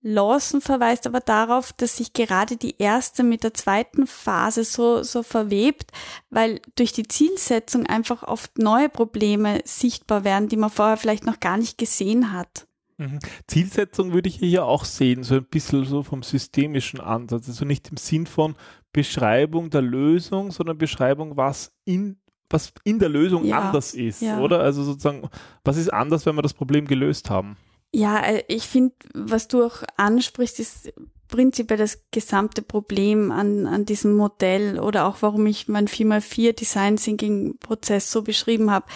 Lawson 0.00 0.62
verweist 0.62 1.06
aber 1.06 1.20
darauf, 1.20 1.74
dass 1.74 1.98
sich 1.98 2.14
gerade 2.14 2.56
die 2.56 2.76
erste 2.78 3.22
mit 3.22 3.44
der 3.44 3.52
zweiten 3.52 4.06
Phase 4.06 4.64
so, 4.64 5.02
so 5.02 5.22
verwebt, 5.22 5.92
weil 6.30 6.62
durch 6.76 6.94
die 6.94 7.06
Zielsetzung 7.06 7.84
einfach 7.84 8.22
oft 8.22 8.56
neue 8.56 8.88
Probleme 8.88 9.60
sichtbar 9.66 10.24
werden, 10.24 10.48
die 10.48 10.56
man 10.56 10.70
vorher 10.70 10.96
vielleicht 10.96 11.26
noch 11.26 11.40
gar 11.40 11.58
nicht 11.58 11.76
gesehen 11.76 12.32
hat. 12.32 12.66
Mhm. 12.96 13.18
Zielsetzung 13.46 14.14
würde 14.14 14.30
ich 14.30 14.36
hier 14.36 14.64
auch 14.64 14.86
sehen, 14.86 15.24
so 15.24 15.34
ein 15.34 15.44
bisschen 15.44 15.84
so 15.84 16.02
vom 16.02 16.22
systemischen 16.22 17.00
Ansatz. 17.00 17.48
Also 17.48 17.66
nicht 17.66 17.90
im 17.90 17.98
Sinn 17.98 18.26
von 18.26 18.56
Beschreibung 18.94 19.68
der 19.68 19.82
Lösung, 19.82 20.52
sondern 20.52 20.78
Beschreibung, 20.78 21.36
was 21.36 21.70
in 21.84 22.16
was 22.50 22.72
in 22.84 22.98
der 22.98 23.08
Lösung 23.08 23.44
ja, 23.44 23.60
anders 23.60 23.94
ist, 23.94 24.22
ja. 24.22 24.40
oder? 24.40 24.60
Also 24.60 24.82
sozusagen, 24.82 25.28
was 25.64 25.76
ist 25.76 25.92
anders, 25.92 26.26
wenn 26.26 26.34
wir 26.34 26.42
das 26.42 26.54
Problem 26.54 26.86
gelöst 26.86 27.30
haben? 27.30 27.56
Ja, 27.92 28.20
äh, 28.20 28.44
ich 28.48 28.64
finde, 28.64 28.94
was 29.14 29.48
du 29.48 29.64
auch 29.64 29.82
ansprichst, 29.96 30.60
ist 30.60 30.92
prinzipiell 31.28 31.78
das 31.78 31.98
gesamte 32.10 32.62
Problem 32.62 33.30
an, 33.30 33.66
an 33.66 33.84
diesem 33.84 34.16
Modell 34.16 34.80
oder 34.80 35.06
auch 35.06 35.18
warum 35.20 35.46
ich 35.46 35.68
mein 35.68 35.86
4x4 35.86 36.52
Design 36.54 36.96
Thinking 36.96 37.58
Prozess 37.58 38.10
so 38.10 38.22
beschrieben 38.22 38.70
habe. 38.70 38.86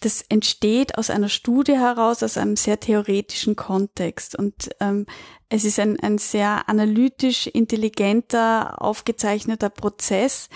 Das 0.00 0.24
entsteht 0.28 0.96
aus 0.96 1.10
einer 1.10 1.28
Studie 1.28 1.76
heraus, 1.76 2.22
aus 2.22 2.38
einem 2.38 2.56
sehr 2.56 2.80
theoretischen 2.80 3.56
Kontext 3.56 4.36
und 4.38 4.70
ähm, 4.80 5.06
es 5.50 5.66
ist 5.66 5.78
ein, 5.78 6.00
ein 6.00 6.16
sehr 6.16 6.66
analytisch 6.70 7.46
intelligenter, 7.46 8.80
aufgezeichneter 8.80 9.68
Prozess, 9.68 10.48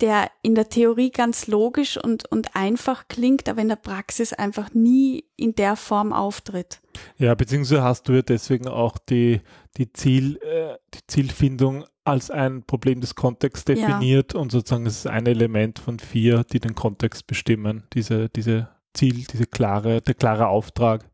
der 0.00 0.30
in 0.42 0.54
der 0.54 0.68
Theorie 0.68 1.10
ganz 1.10 1.46
logisch 1.46 1.96
und, 1.96 2.30
und 2.30 2.56
einfach 2.56 3.08
klingt, 3.08 3.48
aber 3.48 3.62
in 3.62 3.68
der 3.68 3.76
Praxis 3.76 4.32
einfach 4.32 4.74
nie 4.74 5.24
in 5.36 5.54
der 5.54 5.76
Form 5.76 6.12
auftritt. 6.12 6.80
Ja, 7.16 7.34
beziehungsweise 7.34 7.82
hast 7.82 8.08
du 8.08 8.14
ja 8.14 8.22
deswegen 8.22 8.68
auch 8.68 8.98
die, 8.98 9.40
die, 9.76 9.92
Ziel, 9.92 10.38
äh, 10.42 10.76
die 10.94 11.06
Zielfindung 11.06 11.84
als 12.04 12.30
ein 12.30 12.64
Problem 12.64 13.00
des 13.00 13.14
Kontexts 13.14 13.64
definiert 13.64 14.34
ja. 14.34 14.40
und 14.40 14.52
sozusagen 14.52 14.86
es 14.86 14.98
ist 14.98 15.06
ein 15.06 15.26
Element 15.26 15.78
von 15.78 15.98
vier, 15.98 16.44
die 16.44 16.60
den 16.60 16.74
Kontext 16.74 17.26
bestimmen, 17.26 17.84
diese, 17.94 18.28
diese 18.28 18.68
Ziel, 18.92 19.24
diese 19.32 19.46
klare, 19.46 20.02
der 20.02 20.14
klare 20.14 20.48
Auftrag. 20.48 21.08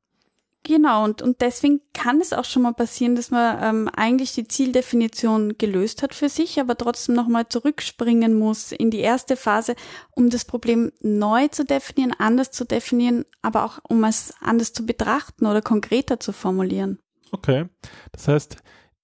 Genau, 0.62 1.04
und, 1.04 1.22
und 1.22 1.40
deswegen 1.40 1.80
kann 1.94 2.20
es 2.20 2.34
auch 2.34 2.44
schon 2.44 2.62
mal 2.62 2.74
passieren, 2.74 3.14
dass 3.16 3.30
man 3.30 3.58
ähm, 3.62 3.90
eigentlich 3.96 4.34
die 4.34 4.46
Zieldefinition 4.46 5.56
gelöst 5.56 6.02
hat 6.02 6.14
für 6.14 6.28
sich, 6.28 6.60
aber 6.60 6.76
trotzdem 6.76 7.14
nochmal 7.14 7.48
zurückspringen 7.48 8.38
muss 8.38 8.70
in 8.70 8.90
die 8.90 8.98
erste 8.98 9.36
Phase, 9.36 9.74
um 10.10 10.28
das 10.28 10.44
Problem 10.44 10.92
neu 11.00 11.48
zu 11.48 11.64
definieren, 11.64 12.14
anders 12.18 12.50
zu 12.50 12.64
definieren, 12.64 13.24
aber 13.40 13.64
auch 13.64 13.78
um 13.88 14.04
es 14.04 14.34
anders 14.40 14.74
zu 14.74 14.84
betrachten 14.84 15.46
oder 15.46 15.62
konkreter 15.62 16.20
zu 16.20 16.32
formulieren. 16.32 16.98
Okay, 17.32 17.66
das 18.12 18.28
heißt, 18.28 18.56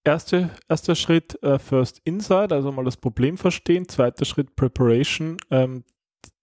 erste, 0.04 0.50
erster 0.68 0.94
Schritt 0.94 1.42
äh, 1.42 1.58
First 1.58 2.02
Insight, 2.04 2.52
also 2.52 2.70
mal 2.70 2.84
das 2.84 2.98
Problem 2.98 3.38
verstehen, 3.38 3.88
zweiter 3.88 4.26
Schritt 4.26 4.56
Preparation, 4.56 5.38
ähm, 5.50 5.84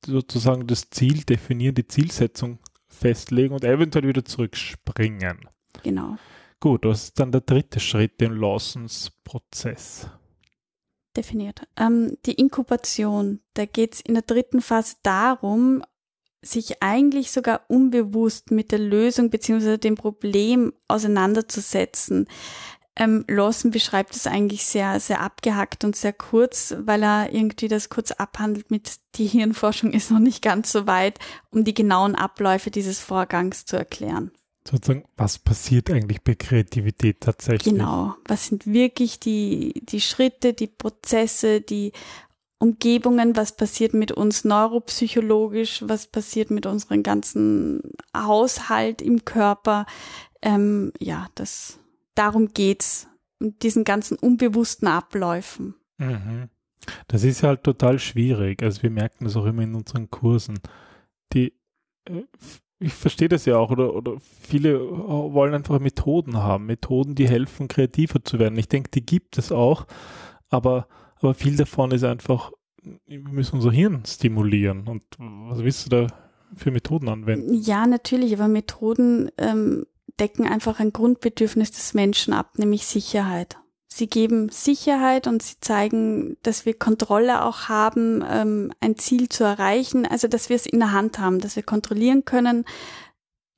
sozusagen 0.05 0.65
das 0.65 0.89
Ziel 0.89 1.24
definieren, 1.24 1.75
die 1.75 1.88
Zielsetzung 1.88 2.58
festlegen 3.03 3.53
und 3.53 3.65
eventuell 3.65 4.07
wieder 4.07 4.24
zurückspringen. 4.24 5.50
Genau. 5.83 6.15
Gut, 6.62 6.86
was 6.86 7.05
ist 7.05 7.19
dann 7.19 7.33
der 7.33 7.41
dritte 7.41 7.81
Schritt 7.81 8.22
im 8.22 8.39
Lawsons 8.39 9.12
Prozess? 9.25 10.07
Definiert. 11.15 11.67
Ähm, 11.77 12.17
die 12.25 12.36
Inkubation, 12.36 13.41
da 13.55 13.65
geht 13.65 13.95
es 13.95 14.01
in 14.01 14.13
der 14.13 14.24
dritten 14.24 14.62
Phase 14.62 14.95
darum, 15.03 15.83
sich 16.41 16.81
eigentlich 16.81 17.31
sogar 17.31 17.65
unbewusst 17.67 18.51
mit 18.51 18.72
der 18.72 18.79
Lösung 18.79 19.29
beziehungsweise 19.29 19.77
dem 19.77 19.95
Problem 19.95 20.74
auseinanderzusetzen. 20.88 22.27
Ähm, 22.95 23.25
Lawson 23.27 23.71
beschreibt 23.71 24.15
es 24.15 24.27
eigentlich 24.27 24.65
sehr, 24.65 25.00
sehr 25.00 25.21
abgehackt 25.21 25.83
und 25.83 25.95
sehr 25.95 26.13
kurz, 26.13 26.75
weil 26.77 27.01
er 27.01 27.33
irgendwie 27.33 27.67
das 27.67 27.89
kurz 27.89 28.12
abhandelt 28.12 28.69
mit, 28.69 29.00
die 29.15 29.25
Hirnforschung 29.25 29.93
ist 29.93 30.12
noch 30.12 30.19
nicht 30.19 30.43
ganz 30.43 30.71
so 30.71 30.85
weit, 30.85 31.17
um 31.50 31.63
die 31.63 31.73
genauen 31.73 32.15
Abläufe 32.15 32.69
dieses 32.69 33.00
Vorgangs 33.00 33.65
zu 33.65 33.77
erklären. 33.77 34.31
Sozusagen, 34.65 35.03
was 35.17 35.39
passiert 35.39 35.89
eigentlich 35.89 36.21
bei 36.21 36.35
Kreativität 36.35 37.21
tatsächlich? 37.21 37.73
Genau, 37.73 38.15
was 38.25 38.47
sind 38.47 38.65
wirklich 38.67 39.19
die, 39.19 39.73
die 39.83 40.00
Schritte, 40.00 40.53
die 40.53 40.67
Prozesse, 40.67 41.62
die 41.62 41.91
Umgebungen, 42.59 43.35
was 43.35 43.57
passiert 43.57 43.93
mit 43.93 44.13
uns 44.13 44.45
neuropsychologisch, 44.45 45.83
was 45.85 46.07
passiert 46.07 46.50
mit 46.50 46.65
unserem 46.65 47.03
ganzen 47.03 47.81
Haushalt 48.15 49.01
im 49.01 49.25
Körper. 49.25 49.85
Ähm, 50.41 50.93
ja, 50.97 51.27
das 51.35 51.79
darum 52.15 52.50
geht's. 52.50 53.08
Und 53.39 53.62
diesen 53.63 53.84
ganzen 53.84 54.17
unbewussten 54.17 54.88
Abläufen. 54.88 55.75
Mhm. 55.98 56.50
Das 57.08 57.24
ist 57.24 57.43
halt 57.43 57.63
total 57.63 58.00
schwierig. 58.00 58.62
Also 58.63 58.84
wir 58.84 58.89
merken 58.89 59.25
das 59.25 59.36
auch 59.36 59.46
immer 59.46 59.63
in 59.63 59.75
unseren 59.75 60.10
Kursen. 60.10 60.60
Die, 61.34 61.53
äh, 62.05 62.24
ich 62.79 62.93
verstehe 62.93 63.29
das 63.29 63.46
ja 63.46 63.58
auch, 63.58 63.72
oder, 63.72 63.93
oder 63.96 64.17
viele 64.20 64.79
wollen 64.79 65.53
einfach 65.53 65.79
Methoden 65.79 66.38
haben, 66.38 66.65
Methoden, 66.65 67.15
die 67.15 67.27
helfen, 67.27 67.67
kreativer 67.67 68.24
zu 68.24 68.39
werden. 68.39 68.58
Ich 68.58 68.67
denke, 68.67 68.91
die 68.91 69.05
gibt 69.05 69.38
es 69.38 69.51
auch, 69.51 69.86
aber, 70.50 70.88
aber 71.15 71.34
viel 71.34 71.55
davon 71.55 71.91
ist 71.91 72.03
einfach, 72.03 72.51
wir 73.05 73.20
müssen 73.20 73.55
unser 73.55 73.72
Hirn 73.72 74.03
stimulieren. 74.05 74.88
Und 74.88 75.03
was 75.17 75.60
willst 75.60 75.86
du 75.86 75.89
da 75.89 76.08
für 76.55 76.72
Methoden 76.72 77.08
anwenden? 77.08 77.53
Ja, 77.53 77.88
natürlich, 77.88 78.34
aber 78.34 78.50
Methoden 78.50 79.32
ähm, 79.38 79.86
decken 80.20 80.48
einfach 80.48 80.79
ein 80.79 80.93
Grundbedürfnis 80.93 81.72
des 81.72 81.93
Menschen 81.93 82.34
ab, 82.34 82.58
nämlich 82.58 82.86
Sicherheit. 82.86 83.58
Sie 83.96 84.08
geben 84.08 84.50
Sicherheit 84.50 85.27
und 85.27 85.43
sie 85.43 85.55
zeigen, 85.62 86.38
dass 86.41 86.65
wir 86.65 86.74
Kontrolle 86.74 87.46
auch 87.46 87.70
haben, 87.70 88.24
ähm, 88.27 88.72
ein 88.79 88.98
Ziel 88.98 89.29
zu 89.29 89.43
erreichen, 89.43 90.08
also 90.08 90.27
dass 90.27 90.50
wir 90.50 90.55
es 90.55 90.65
in 90.65 90.79
der 90.79 90.93
Hand 90.93 91.20
haben, 91.20 91.39
dass 91.39 91.55
wir 91.55 91.62
kontrollieren 91.62 92.25
können, 92.25 92.65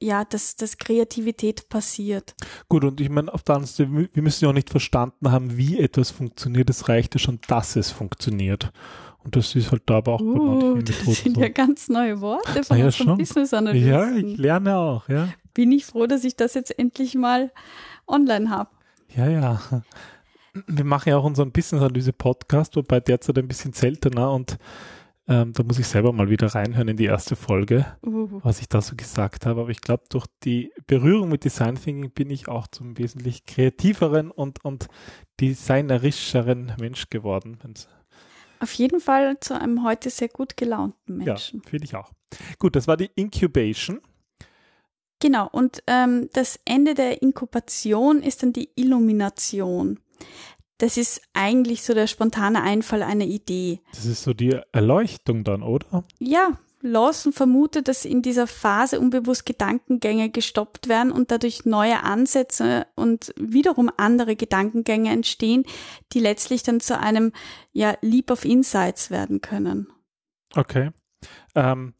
ja, 0.01 0.25
dass, 0.25 0.57
dass 0.57 0.77
Kreativität 0.77 1.69
passiert. 1.69 2.35
Gut, 2.67 2.83
und 2.83 2.99
ich 2.99 3.09
meine, 3.09 3.33
auf 3.33 3.43
der 3.43 3.55
anderen 3.55 3.73
Seite, 3.73 4.09
wir 4.13 4.23
müssen 4.23 4.43
ja 4.43 4.49
auch 4.49 4.53
nicht 4.53 4.69
verstanden 4.69 5.31
haben, 5.31 5.55
wie 5.55 5.79
etwas 5.79 6.11
funktioniert. 6.11 6.69
Es 6.69 6.89
reicht 6.89 7.15
ja 7.15 7.19
schon, 7.19 7.39
dass 7.47 7.77
es 7.77 7.91
funktioniert. 7.91 8.73
Und 9.23 9.37
das 9.37 9.55
ist 9.55 9.71
halt 9.71 9.83
da 9.85 9.97
aber 9.97 10.15
auch 10.15 10.21
uh, 10.21 10.33
bei 10.33 10.39
manchen 10.43 10.73
Methoden 10.73 11.05
Das 11.05 11.23
sind 11.23 11.35
so. 11.35 11.41
ja 11.41 11.47
ganz 11.47 11.87
neue 11.87 12.19
Worte 12.19 12.61
von 12.65 12.77
ja, 12.77 12.85
unserem 12.87 13.17
Business 13.17 13.53
Analysten. 13.53 13.89
Ja, 13.89 14.11
ich 14.11 14.37
lerne 14.37 14.77
auch, 14.77 15.07
ja 15.07 15.29
bin 15.55 15.71
ich 15.71 15.85
froh, 15.85 16.05
dass 16.05 16.23
ich 16.23 16.35
das 16.35 16.53
jetzt 16.53 16.77
endlich 16.77 17.15
mal 17.15 17.51
online 18.07 18.51
habe. 18.51 18.69
Ja, 19.15 19.27
ja. 19.27 19.83
Wir 20.67 20.85
machen 20.85 21.09
ja 21.09 21.17
auch 21.17 21.23
unseren 21.23 21.51
Business-Analyse-Podcast, 21.51 22.75
wobei 22.75 22.99
derzeit 22.99 23.37
ein 23.39 23.47
bisschen 23.47 23.73
seltener 23.73 24.31
und 24.31 24.57
ähm, 25.27 25.53
da 25.53 25.63
muss 25.63 25.79
ich 25.79 25.87
selber 25.87 26.13
mal 26.13 26.29
wieder 26.29 26.53
reinhören 26.53 26.87
in 26.87 26.97
die 26.97 27.05
erste 27.05 27.35
Folge, 27.35 27.85
uh. 28.05 28.41
was 28.43 28.61
ich 28.61 28.69
da 28.69 28.79
so 28.81 28.95
gesagt 28.95 29.47
habe. 29.47 29.61
Aber 29.61 29.69
ich 29.71 29.81
glaube, 29.81 30.03
durch 30.09 30.27
die 30.43 30.71
Berührung 30.85 31.29
mit 31.29 31.43
Design 31.43 31.75
Thinking 31.75 32.11
bin 32.11 32.29
ich 32.29 32.47
auch 32.47 32.67
zum 32.67 32.97
wesentlich 32.97 33.45
kreativeren 33.45 34.29
und, 34.29 34.63
und 34.63 34.87
designerischeren 35.41 36.73
Mensch 36.79 37.09
geworden. 37.09 37.57
Auf 38.59 38.73
jeden 38.73 38.99
Fall 38.99 39.39
zu 39.39 39.59
einem 39.59 39.83
heute 39.83 40.11
sehr 40.11 40.29
gut 40.29 40.57
gelaunten 40.57 41.17
Menschen. 41.17 41.61
Ja, 41.63 41.69
finde 41.69 41.85
ich 41.85 41.95
auch. 41.95 42.11
Gut, 42.59 42.75
das 42.75 42.87
war 42.87 42.95
die 42.95 43.09
Incubation. 43.15 44.01
Genau, 45.19 45.47
und 45.51 45.81
ähm, 45.87 46.29
das 46.33 46.59
Ende 46.65 46.93
der 46.93 47.21
Inkubation 47.21 48.21
ist 48.21 48.43
dann 48.43 48.53
die 48.53 48.69
Illumination. 48.75 49.99
Das 50.77 50.97
ist 50.97 51.21
eigentlich 51.33 51.83
so 51.83 51.93
der 51.93 52.07
spontane 52.07 52.61
Einfall 52.61 53.01
einer 53.01 53.25
Idee. 53.25 53.79
Das 53.93 54.05
ist 54.05 54.23
so 54.23 54.33
die 54.33 54.59
Erleuchtung 54.73 55.45
dann, 55.45 55.63
oder? 55.63 56.03
Ja, 56.19 56.59
Lawson 56.81 57.33
vermutet, 57.33 57.87
dass 57.87 58.05
in 58.05 58.21
dieser 58.21 58.45
Phase 58.45 58.99
unbewusst 58.99 59.45
Gedankengänge 59.45 60.29
gestoppt 60.29 60.87
werden 60.87 61.11
und 61.11 61.31
dadurch 61.31 61.65
neue 61.65 62.03
Ansätze 62.03 62.85
und 62.95 63.33
wiederum 63.37 63.89
andere 63.97 64.35
Gedankengänge 64.35 65.09
entstehen, 65.11 65.63
die 66.13 66.19
letztlich 66.19 66.61
dann 66.63 66.79
zu 66.79 66.99
einem 66.99 67.31
ja, 67.71 67.95
Leap 68.01 68.29
of 68.29 68.45
Insights 68.45 69.09
werden 69.09 69.41
können. 69.41 69.87
Okay. 70.55 70.91
Ähm, 71.55 71.93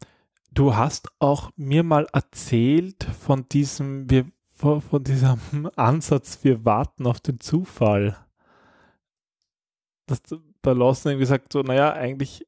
Du 0.56 0.74
hast 0.74 1.08
auch 1.18 1.50
mir 1.56 1.82
mal 1.82 2.06
erzählt 2.14 3.04
von 3.04 3.46
diesem, 3.46 4.08
wir, 4.08 4.24
von, 4.54 4.82
diesem 5.04 5.70
Ansatz, 5.76 6.38
wir 6.44 6.64
warten 6.64 7.06
auf 7.06 7.20
den 7.20 7.40
Zufall. 7.40 8.16
Dass 10.06 10.22
bei 10.62 10.72
Lawson 10.72 11.12
irgendwie 11.12 11.26
sagt, 11.26 11.52
so, 11.52 11.60
naja, 11.60 11.92
eigentlich. 11.92 12.46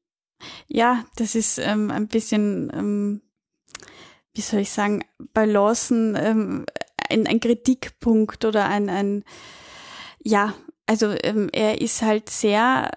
Ja, 0.67 1.05
das 1.17 1.35
ist 1.35 1.59
ähm, 1.59 1.91
ein 1.91 2.07
bisschen, 2.07 2.71
ähm, 2.73 3.21
wie 4.33 4.41
soll 4.41 4.61
ich 4.61 4.71
sagen, 4.71 5.05
bei 5.35 5.45
Lawson 5.45 6.15
ähm, 6.19 6.65
ein, 7.09 7.27
ein 7.27 7.39
Kritikpunkt 7.39 8.43
oder 8.43 8.65
ein, 8.65 8.89
ein 8.89 9.23
ja, 10.23 10.55
also 10.87 11.13
ähm, 11.21 11.49
er 11.53 11.79
ist 11.79 12.01
halt 12.01 12.31
sehr 12.31 12.89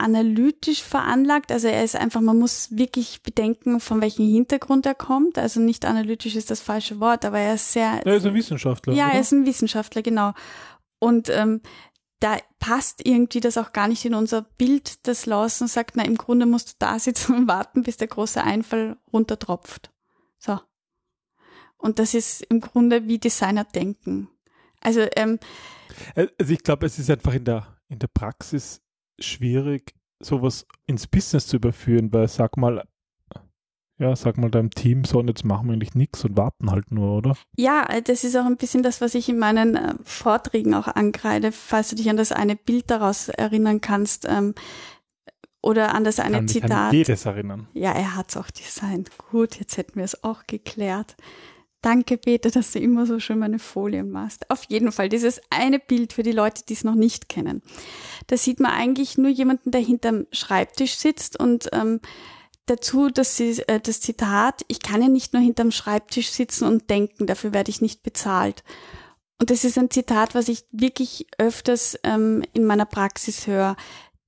analytisch 0.00 0.82
veranlagt. 0.82 1.52
Also 1.52 1.68
er 1.68 1.84
ist 1.84 1.96
einfach, 1.96 2.20
man 2.20 2.38
muss 2.38 2.76
wirklich 2.76 3.22
bedenken, 3.22 3.80
von 3.80 4.00
welchem 4.00 4.26
Hintergrund 4.26 4.86
er 4.86 4.94
kommt. 4.94 5.38
Also 5.38 5.60
nicht 5.60 5.84
analytisch 5.84 6.36
ist 6.36 6.50
das 6.50 6.60
falsche 6.60 7.00
Wort, 7.00 7.24
aber 7.24 7.38
er 7.38 7.54
ist 7.54 7.72
sehr. 7.72 8.04
Er 8.04 8.16
ist 8.16 8.26
ein 8.26 8.34
Wissenschaftler. 8.34 8.92
Ja, 8.92 9.06
oder? 9.06 9.14
er 9.14 9.20
ist 9.20 9.32
ein 9.32 9.46
Wissenschaftler, 9.46 10.02
genau. 10.02 10.32
Und 10.98 11.28
ähm, 11.30 11.60
da 12.20 12.36
passt 12.58 13.06
irgendwie 13.06 13.40
das 13.40 13.56
auch 13.56 13.72
gar 13.72 13.88
nicht 13.88 14.04
in 14.04 14.14
unser 14.14 14.42
Bild, 14.42 15.06
das 15.06 15.24
Lawson 15.26 15.68
sagt, 15.68 15.96
na, 15.96 16.04
im 16.04 16.16
Grunde 16.16 16.46
musst 16.46 16.68
du 16.68 16.74
da 16.78 16.98
sitzen 16.98 17.34
und 17.34 17.48
warten, 17.48 17.82
bis 17.82 17.96
der 17.96 18.08
große 18.08 18.42
Einfall 18.42 18.96
runtertropft. 19.12 19.90
So. 20.38 20.60
Und 21.78 21.98
das 21.98 22.12
ist 22.12 22.42
im 22.42 22.60
Grunde 22.60 23.08
wie 23.08 23.18
Designer 23.18 23.64
denken. 23.64 24.28
Also, 24.80 25.06
ähm, 25.16 25.38
äh, 26.14 26.28
also 26.38 26.52
ich 26.52 26.62
glaube, 26.62 26.86
es 26.86 26.98
ist 26.98 27.10
einfach 27.10 27.34
in 27.34 27.44
der, 27.44 27.78
in 27.88 27.98
der 27.98 28.08
Praxis 28.08 28.82
schwierig, 29.20 29.94
sowas 30.20 30.66
ins 30.86 31.06
Business 31.06 31.46
zu 31.46 31.56
überführen, 31.56 32.12
weil 32.12 32.28
sag 32.28 32.56
mal, 32.56 32.84
ja, 33.98 34.16
sag 34.16 34.38
mal 34.38 34.50
deinem 34.50 34.70
Team, 34.70 35.04
so, 35.04 35.18
und 35.18 35.28
jetzt 35.28 35.44
machen 35.44 35.68
wir 35.68 35.74
eigentlich 35.74 35.94
nichts 35.94 36.24
und 36.24 36.36
warten 36.36 36.70
halt 36.70 36.90
nur, 36.90 37.18
oder? 37.18 37.36
Ja, 37.56 37.86
äh, 37.88 38.02
das 38.02 38.24
ist 38.24 38.36
auch 38.36 38.46
ein 38.46 38.56
bisschen 38.56 38.82
das, 38.82 39.00
was 39.00 39.14
ich 39.14 39.28
in 39.28 39.38
meinen 39.38 39.76
äh, 39.76 39.94
Vorträgen 40.04 40.74
auch 40.74 40.88
ankreide, 40.88 41.52
falls 41.52 41.90
du 41.90 41.96
dich 41.96 42.08
an 42.08 42.16
das 42.16 42.32
eine 42.32 42.56
Bild 42.56 42.90
daraus 42.90 43.28
erinnern 43.28 43.80
kannst. 43.80 44.26
Ähm, 44.28 44.54
oder 45.62 45.94
an 45.94 46.04
das 46.04 46.18
eine 46.18 46.38
Kann 46.38 46.48
Zitat. 46.48 46.70
Kann 46.70 46.94
jedes 46.94 47.26
erinnern. 47.26 47.68
Ja, 47.74 47.92
er 47.92 48.16
hat 48.16 48.30
es 48.30 48.36
auch 48.38 48.50
designt. 48.50 49.10
Gut, 49.30 49.56
jetzt 49.56 49.76
hätten 49.76 49.96
wir 49.96 50.04
es 50.04 50.24
auch 50.24 50.46
geklärt. 50.46 51.16
Danke, 51.82 52.18
Peter, 52.18 52.50
dass 52.50 52.72
du 52.72 52.78
immer 52.78 53.06
so 53.06 53.18
schön 53.20 53.38
meine 53.38 53.58
Folien 53.58 54.10
machst. 54.10 54.50
Auf 54.50 54.64
jeden 54.64 54.92
Fall, 54.92 55.08
dieses 55.08 55.40
eine 55.48 55.78
Bild 55.78 56.12
für 56.12 56.22
die 56.22 56.32
Leute, 56.32 56.62
die 56.68 56.74
es 56.74 56.84
noch 56.84 56.94
nicht 56.94 57.30
kennen. 57.30 57.62
Da 58.26 58.36
sieht 58.36 58.60
man 58.60 58.72
eigentlich 58.72 59.16
nur 59.16 59.30
jemanden, 59.30 59.70
der 59.70 59.80
hinterm 59.80 60.26
Schreibtisch 60.30 60.96
sitzt 60.96 61.40
und 61.40 61.70
ähm, 61.72 62.00
dazu 62.66 63.08
das, 63.08 63.40
äh, 63.40 63.80
das 63.80 64.00
Zitat, 64.00 64.62
ich 64.68 64.80
kann 64.80 65.00
ja 65.00 65.08
nicht 65.08 65.32
nur 65.32 65.42
hinterm 65.42 65.70
Schreibtisch 65.70 66.30
sitzen 66.30 66.64
und 66.64 66.90
denken, 66.90 67.26
dafür 67.26 67.54
werde 67.54 67.70
ich 67.70 67.80
nicht 67.80 68.02
bezahlt. 68.02 68.62
Und 69.38 69.48
das 69.48 69.64
ist 69.64 69.78
ein 69.78 69.90
Zitat, 69.90 70.34
was 70.34 70.48
ich 70.48 70.66
wirklich 70.70 71.26
öfters 71.38 71.98
ähm, 72.04 72.44
in 72.52 72.66
meiner 72.66 72.84
Praxis 72.84 73.46
höre. 73.46 73.74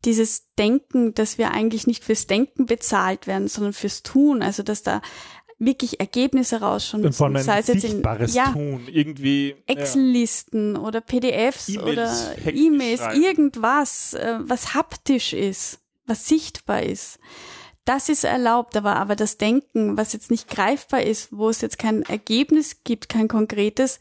Dieses 0.06 0.54
Denken, 0.58 1.12
dass 1.12 1.36
wir 1.36 1.50
eigentlich 1.50 1.86
nicht 1.86 2.02
fürs 2.02 2.26
Denken 2.26 2.64
bezahlt 2.64 3.26
werden, 3.26 3.46
sondern 3.46 3.74
fürs 3.74 4.02
Tun. 4.02 4.42
Also 4.42 4.62
dass 4.62 4.82
da 4.82 5.02
wirklich 5.64 6.00
Ergebnisse 6.00 6.60
rausschauen 6.60 7.02
müssen. 7.02 7.12
Von 7.14 7.36
sei 7.38 7.60
es 7.60 7.68
jetzt 7.68 7.84
in 7.84 8.02
ja, 8.28 8.52
Tun, 8.52 8.88
irgendwie. 8.90 9.54
Excel-Listen 9.66 10.76
oder 10.76 11.00
PDFs 11.00 11.68
E-Mails 11.68 11.82
oder 11.84 12.52
E-Mails, 12.54 13.00
irgendwas, 13.14 14.14
äh, 14.14 14.38
was 14.40 14.74
haptisch 14.74 15.32
ist, 15.32 15.80
was 16.06 16.26
sichtbar 16.28 16.82
ist. 16.82 17.18
Das 17.84 18.08
ist 18.08 18.24
erlaubt, 18.24 18.76
aber, 18.76 18.96
aber 18.96 19.16
das 19.16 19.38
Denken, 19.38 19.96
was 19.96 20.12
jetzt 20.12 20.30
nicht 20.30 20.48
greifbar 20.48 21.02
ist, 21.02 21.32
wo 21.32 21.48
es 21.48 21.60
jetzt 21.60 21.78
kein 21.78 22.02
Ergebnis 22.02 22.84
gibt, 22.84 23.08
kein 23.08 23.28
konkretes, 23.28 23.98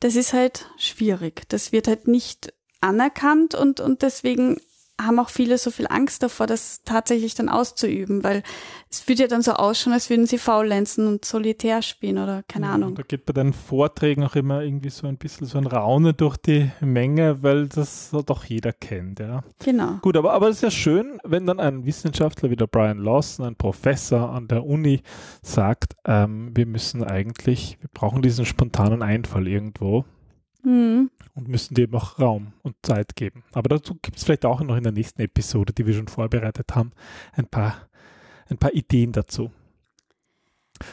das 0.00 0.16
ist 0.16 0.34
halt 0.34 0.68
schwierig. 0.76 1.48
Das 1.48 1.72
wird 1.72 1.88
halt 1.88 2.06
nicht 2.06 2.52
anerkannt 2.80 3.54
und, 3.54 3.80
und 3.80 4.02
deswegen 4.02 4.58
haben 5.00 5.18
auch 5.18 5.28
viele 5.28 5.58
so 5.58 5.70
viel 5.70 5.86
Angst 5.88 6.22
davor, 6.22 6.46
das 6.46 6.82
tatsächlich 6.84 7.34
dann 7.34 7.48
auszuüben, 7.48 8.22
weil 8.22 8.42
es 8.90 9.06
würde 9.08 9.22
ja 9.22 9.28
dann 9.28 9.42
so 9.42 9.52
ausschauen, 9.52 9.92
als 9.92 10.08
würden 10.08 10.26
sie 10.26 10.38
faulenzen 10.38 11.08
und 11.08 11.24
solitär 11.24 11.82
spielen 11.82 12.18
oder 12.18 12.44
keine 12.46 12.66
Ja, 12.66 12.74
Ahnung. 12.74 12.94
Da 12.94 13.02
geht 13.02 13.26
bei 13.26 13.32
deinen 13.32 13.52
Vorträgen 13.52 14.22
auch 14.22 14.36
immer 14.36 14.62
irgendwie 14.62 14.90
so 14.90 15.08
ein 15.08 15.16
bisschen 15.16 15.46
so 15.48 15.58
ein 15.58 15.66
Raunen 15.66 16.16
durch 16.16 16.36
die 16.36 16.70
Menge, 16.80 17.42
weil 17.42 17.66
das 17.68 18.10
doch 18.24 18.44
jeder 18.44 18.72
kennt, 18.72 19.18
ja. 19.18 19.42
Genau. 19.64 19.98
Gut, 20.00 20.16
aber, 20.16 20.32
aber 20.32 20.48
es 20.48 20.56
ist 20.56 20.62
ja 20.62 20.70
schön, 20.70 21.18
wenn 21.24 21.46
dann 21.46 21.58
ein 21.58 21.84
Wissenschaftler 21.84 22.50
wie 22.50 22.56
der 22.56 22.68
Brian 22.68 22.98
Lawson, 22.98 23.46
ein 23.46 23.56
Professor 23.56 24.30
an 24.30 24.46
der 24.46 24.64
Uni, 24.64 25.02
sagt, 25.42 25.94
ähm, 26.04 26.52
wir 26.54 26.66
müssen 26.66 27.02
eigentlich, 27.02 27.78
wir 27.80 27.90
brauchen 27.92 28.22
diesen 28.22 28.46
spontanen 28.46 29.02
Einfall 29.02 29.48
irgendwo 29.48 30.04
Mhm. 30.64 31.10
und 31.34 31.48
müssen 31.48 31.74
dem 31.74 31.94
auch 31.94 32.18
Raum 32.18 32.52
und 32.62 32.74
Zeit 32.82 33.16
geben. 33.16 33.44
Aber 33.52 33.68
dazu 33.68 33.96
gibt 34.00 34.16
es 34.16 34.24
vielleicht 34.24 34.46
auch 34.46 34.62
noch 34.62 34.76
in 34.76 34.82
der 34.82 34.92
nächsten 34.92 35.20
Episode, 35.20 35.72
die 35.72 35.86
wir 35.86 35.94
schon 35.94 36.08
vorbereitet 36.08 36.74
haben, 36.74 36.92
ein 37.32 37.46
paar, 37.46 37.88
ein 38.48 38.58
paar 38.58 38.72
Ideen 38.72 39.12
dazu. 39.12 39.50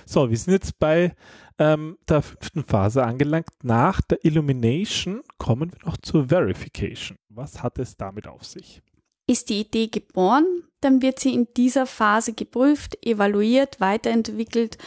So, 0.06 0.30
wir 0.30 0.38
sind 0.38 0.54
jetzt 0.54 0.78
bei 0.78 1.16
ähm, 1.58 1.98
der 2.08 2.22
fünften 2.22 2.64
Phase 2.64 3.04
angelangt. 3.04 3.50
Nach 3.64 4.02
der 4.02 4.24
Illumination 4.26 5.22
kommen 5.38 5.72
wir 5.72 5.86
noch 5.86 5.98
zur 5.98 6.30
Verification. 6.30 7.18
Was 7.30 7.64
hat 7.64 7.80
es 7.80 7.98
damit 7.98 8.28
auf 8.28 8.44
sich? 8.44 8.82
Ist 9.28 9.50
die 9.50 9.62
Idee 9.62 9.88
geboren, 9.88 10.46
dann 10.82 11.02
wird 11.02 11.20
sie 11.20 11.34
in 11.34 11.48
dieser 11.56 11.86
Phase 11.86 12.34
geprüft, 12.34 12.98
evaluiert, 13.06 13.80
weiterentwickelt 13.80 14.78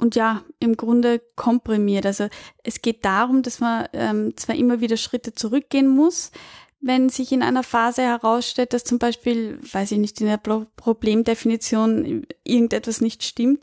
und 0.00 0.14
ja, 0.14 0.42
im 0.58 0.76
Grunde 0.76 1.20
komprimiert. 1.36 2.06
Also 2.06 2.28
es 2.62 2.82
geht 2.82 3.04
darum, 3.04 3.42
dass 3.42 3.60
man 3.60 3.86
ähm, 3.92 4.36
zwar 4.36 4.56
immer 4.56 4.80
wieder 4.80 4.96
Schritte 4.96 5.34
zurückgehen 5.34 5.88
muss, 5.88 6.32
wenn 6.80 7.10
sich 7.10 7.32
in 7.32 7.42
einer 7.42 7.62
Phase 7.62 8.02
herausstellt, 8.02 8.72
dass 8.72 8.84
zum 8.84 8.98
Beispiel, 8.98 9.58
weiß 9.70 9.92
ich 9.92 9.98
nicht, 9.98 10.20
in 10.20 10.26
der 10.26 10.38
Pro 10.38 10.66
Problemdefinition 10.76 12.26
irgendetwas 12.42 13.00
nicht 13.00 13.22
stimmt. 13.22 13.62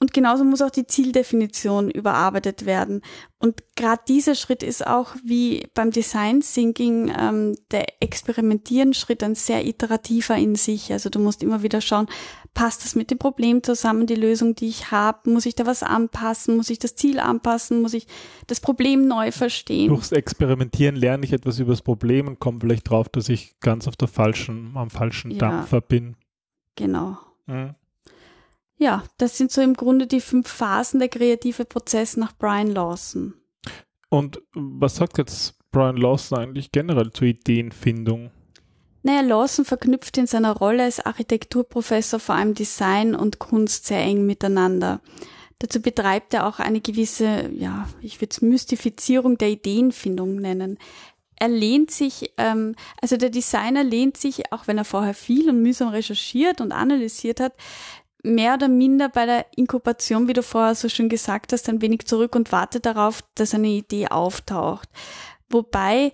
Und 0.00 0.12
genauso 0.12 0.44
muss 0.44 0.62
auch 0.62 0.70
die 0.70 0.86
Zieldefinition 0.86 1.90
überarbeitet 1.90 2.66
werden. 2.66 3.02
Und 3.40 3.64
gerade 3.74 4.02
dieser 4.06 4.36
Schritt 4.36 4.62
ist 4.62 4.86
auch 4.86 5.16
wie 5.24 5.66
beim 5.74 5.90
Design 5.90 6.40
Thinking 6.40 7.12
ähm, 7.18 7.56
der 7.72 8.00
Experimentieren-Schritt 8.00 9.24
ein 9.24 9.34
sehr 9.34 9.66
iterativer 9.66 10.36
in 10.36 10.54
sich. 10.54 10.92
Also 10.92 11.10
du 11.10 11.18
musst 11.18 11.42
immer 11.42 11.64
wieder 11.64 11.80
schauen, 11.80 12.06
passt 12.54 12.84
das 12.84 12.94
mit 12.94 13.10
dem 13.10 13.18
Problem 13.18 13.64
zusammen, 13.64 14.06
die 14.06 14.14
Lösung, 14.14 14.54
die 14.54 14.68
ich 14.68 14.92
habe? 14.92 15.30
Muss 15.30 15.46
ich 15.46 15.56
da 15.56 15.66
was 15.66 15.82
anpassen? 15.82 16.56
Muss 16.56 16.70
ich 16.70 16.78
das 16.78 16.94
Ziel 16.94 17.18
anpassen? 17.18 17.82
Muss 17.82 17.94
ich 17.94 18.06
das 18.46 18.60
Problem 18.60 19.08
neu 19.08 19.32
verstehen? 19.32 19.88
Durchs 19.88 20.12
Experimentieren 20.12 20.94
lerne 20.94 21.24
ich 21.24 21.32
etwas 21.32 21.58
über 21.58 21.72
das 21.72 21.82
Problem 21.82 22.28
und 22.28 22.38
komme 22.38 22.60
vielleicht 22.60 22.88
drauf, 22.88 23.08
dass 23.08 23.28
ich 23.28 23.58
ganz 23.58 23.88
auf 23.88 23.96
der 23.96 24.08
falschen, 24.08 24.76
am 24.76 24.90
falschen 24.90 25.32
Ja. 25.32 25.38
Dampfer 25.38 25.80
bin. 25.80 26.14
Genau. 26.76 27.18
Mhm. 27.46 27.74
Ja, 28.78 29.04
das 29.18 29.36
sind 29.36 29.50
so 29.50 29.60
im 29.60 29.74
Grunde 29.74 30.06
die 30.06 30.20
fünf 30.20 30.48
Phasen 30.48 31.00
der 31.00 31.08
kreative 31.08 31.64
Prozess 31.64 32.16
nach 32.16 32.32
Brian 32.36 32.68
Lawson. 32.68 33.34
Und 34.08 34.40
was 34.54 34.96
sagt 34.96 35.18
jetzt 35.18 35.58
Brian 35.70 35.96
Lawson 35.96 36.38
eigentlich 36.38 36.72
generell 36.72 37.10
zur 37.10 37.26
Ideenfindung? 37.26 38.30
Naja, 39.02 39.20
Lawson 39.20 39.64
verknüpft 39.64 40.16
in 40.18 40.26
seiner 40.26 40.56
Rolle 40.56 40.84
als 40.84 41.04
Architekturprofessor 41.04 42.20
vor 42.20 42.34
allem 42.36 42.54
Design 42.54 43.14
und 43.14 43.38
Kunst 43.38 43.86
sehr 43.86 44.00
eng 44.00 44.26
miteinander. 44.26 45.00
Dazu 45.58 45.80
betreibt 45.80 46.34
er 46.34 46.46
auch 46.46 46.60
eine 46.60 46.80
gewisse, 46.80 47.50
ja, 47.52 47.88
ich 48.00 48.20
würde 48.20 48.30
es 48.30 48.42
Mystifizierung 48.42 49.38
der 49.38 49.50
Ideenfindung 49.50 50.36
nennen. 50.36 50.78
Er 51.36 51.48
lehnt 51.48 51.90
sich, 51.90 52.32
ähm, 52.36 52.74
also 53.00 53.16
der 53.16 53.30
Designer 53.30 53.84
lehnt 53.84 54.16
sich, 54.16 54.52
auch 54.52 54.66
wenn 54.66 54.78
er 54.78 54.84
vorher 54.84 55.14
viel 55.14 55.48
und 55.48 55.62
mühsam 55.62 55.88
recherchiert 55.88 56.60
und 56.60 56.72
analysiert 56.72 57.40
hat, 57.40 57.54
mehr 58.22 58.54
oder 58.54 58.68
minder 58.68 59.08
bei 59.08 59.26
der 59.26 59.46
Inkubation, 59.56 60.28
wie 60.28 60.32
du 60.32 60.42
vorher 60.42 60.74
so 60.74 60.88
schön 60.88 61.08
gesagt 61.08 61.52
hast, 61.52 61.68
ein 61.68 61.80
wenig 61.80 62.06
zurück 62.06 62.34
und 62.34 62.52
wartet 62.52 62.86
darauf, 62.86 63.22
dass 63.34 63.54
eine 63.54 63.68
Idee 63.68 64.08
auftaucht. 64.08 64.88
Wobei 65.48 66.12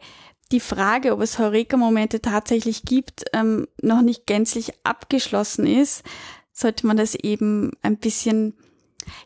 die 0.53 0.61
Frage, 0.61 1.13
ob 1.13 1.21
es 1.21 1.39
Heureka-Momente 1.39 2.21
tatsächlich 2.21 2.83
gibt, 2.83 3.25
ähm, 3.33 3.67
noch 3.83 4.03
nicht 4.03 4.27
gänzlich 4.27 4.73
abgeschlossen 4.85 5.67
ist, 5.67 6.05
sollte 6.53 6.87
man 6.87 6.97
das 6.97 7.15
eben 7.15 7.73
ein 7.83 7.99
bisschen, 7.99 8.55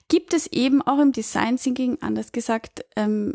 gibt 0.09 0.33
es 0.33 0.47
eben 0.47 0.81
auch 0.81 1.01
im 1.01 1.13
Design 1.13 1.57
Thinking, 1.57 1.99
anders 2.01 2.33
gesagt, 2.33 2.85
ähm, 2.97 3.35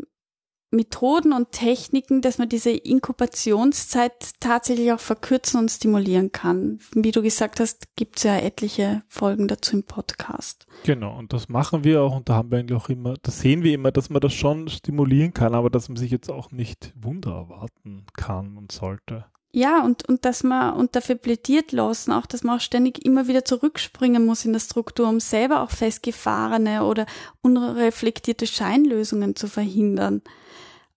Methoden 0.74 1.32
und 1.32 1.52
Techniken, 1.52 2.20
dass 2.20 2.38
man 2.38 2.48
diese 2.48 2.70
Inkubationszeit 2.70 4.12
tatsächlich 4.40 4.92
auch 4.92 5.00
verkürzen 5.00 5.60
und 5.60 5.70
stimulieren 5.70 6.32
kann. 6.32 6.78
Wie 6.92 7.12
du 7.12 7.22
gesagt 7.22 7.60
hast, 7.60 7.96
gibt 7.96 8.18
es 8.18 8.24
ja 8.24 8.36
etliche 8.36 9.02
Folgen 9.08 9.48
dazu 9.48 9.76
im 9.76 9.84
Podcast. 9.84 10.66
Genau, 10.84 11.16
und 11.16 11.32
das 11.32 11.48
machen 11.48 11.84
wir 11.84 12.02
auch 12.02 12.16
und 12.16 12.28
da 12.28 12.34
haben 12.34 12.50
wir 12.50 12.58
eigentlich 12.58 12.78
auch 12.78 12.88
immer, 12.88 13.14
das 13.22 13.40
sehen 13.40 13.62
wir 13.62 13.72
immer, 13.72 13.92
dass 13.92 14.10
man 14.10 14.20
das 14.20 14.34
schon 14.34 14.68
stimulieren 14.68 15.32
kann, 15.32 15.54
aber 15.54 15.70
dass 15.70 15.88
man 15.88 15.96
sich 15.96 16.10
jetzt 16.10 16.30
auch 16.30 16.50
nicht 16.50 16.92
Wunder 16.96 17.32
erwarten 17.32 18.06
kann 18.16 18.56
und 18.56 18.72
sollte. 18.72 19.24
Ja, 19.56 19.84
und, 19.84 20.08
und 20.08 20.24
dass 20.24 20.42
man, 20.42 20.74
und 20.74 20.96
dafür 20.96 21.14
plädiert 21.14 21.70
Lawson 21.70 22.12
auch, 22.12 22.26
dass 22.26 22.42
man 22.42 22.56
auch 22.56 22.60
ständig 22.60 23.04
immer 23.06 23.28
wieder 23.28 23.44
zurückspringen 23.44 24.26
muss 24.26 24.44
in 24.44 24.52
der 24.52 24.58
Struktur, 24.58 25.08
um 25.08 25.20
selber 25.20 25.62
auch 25.62 25.70
festgefahrene 25.70 26.82
oder 26.82 27.06
unreflektierte 27.40 28.48
Scheinlösungen 28.48 29.36
zu 29.36 29.46
verhindern. 29.46 30.22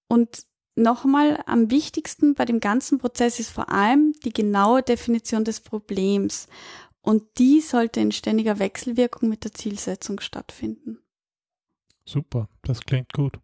Und 0.07 0.45
nochmal, 0.75 1.43
am 1.45 1.71
wichtigsten 1.71 2.35
bei 2.35 2.45
dem 2.45 2.59
ganzen 2.59 2.97
Prozess 2.97 3.39
ist 3.39 3.49
vor 3.49 3.69
allem 3.69 4.13
die 4.23 4.33
genaue 4.33 4.83
Definition 4.83 5.43
des 5.43 5.59
Problems. 5.61 6.47
Und 7.01 7.23
die 7.37 7.61
sollte 7.61 7.99
in 7.99 8.11
ständiger 8.11 8.59
Wechselwirkung 8.59 9.29
mit 9.29 9.43
der 9.43 9.53
Zielsetzung 9.53 10.19
stattfinden. 10.19 10.99
Super, 12.05 12.49
das 12.63 12.81
klingt 12.81 13.13
gut. 13.13 13.39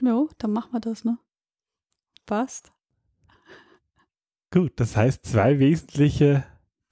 Jo, 0.00 0.28
dann 0.38 0.52
machen 0.52 0.72
wir 0.72 0.80
das, 0.80 1.04
ne? 1.04 1.18
Passt. 2.26 2.72
Gut, 4.50 4.72
das 4.76 4.96
heißt 4.96 5.24
zwei 5.24 5.58
wesentliche 5.58 6.44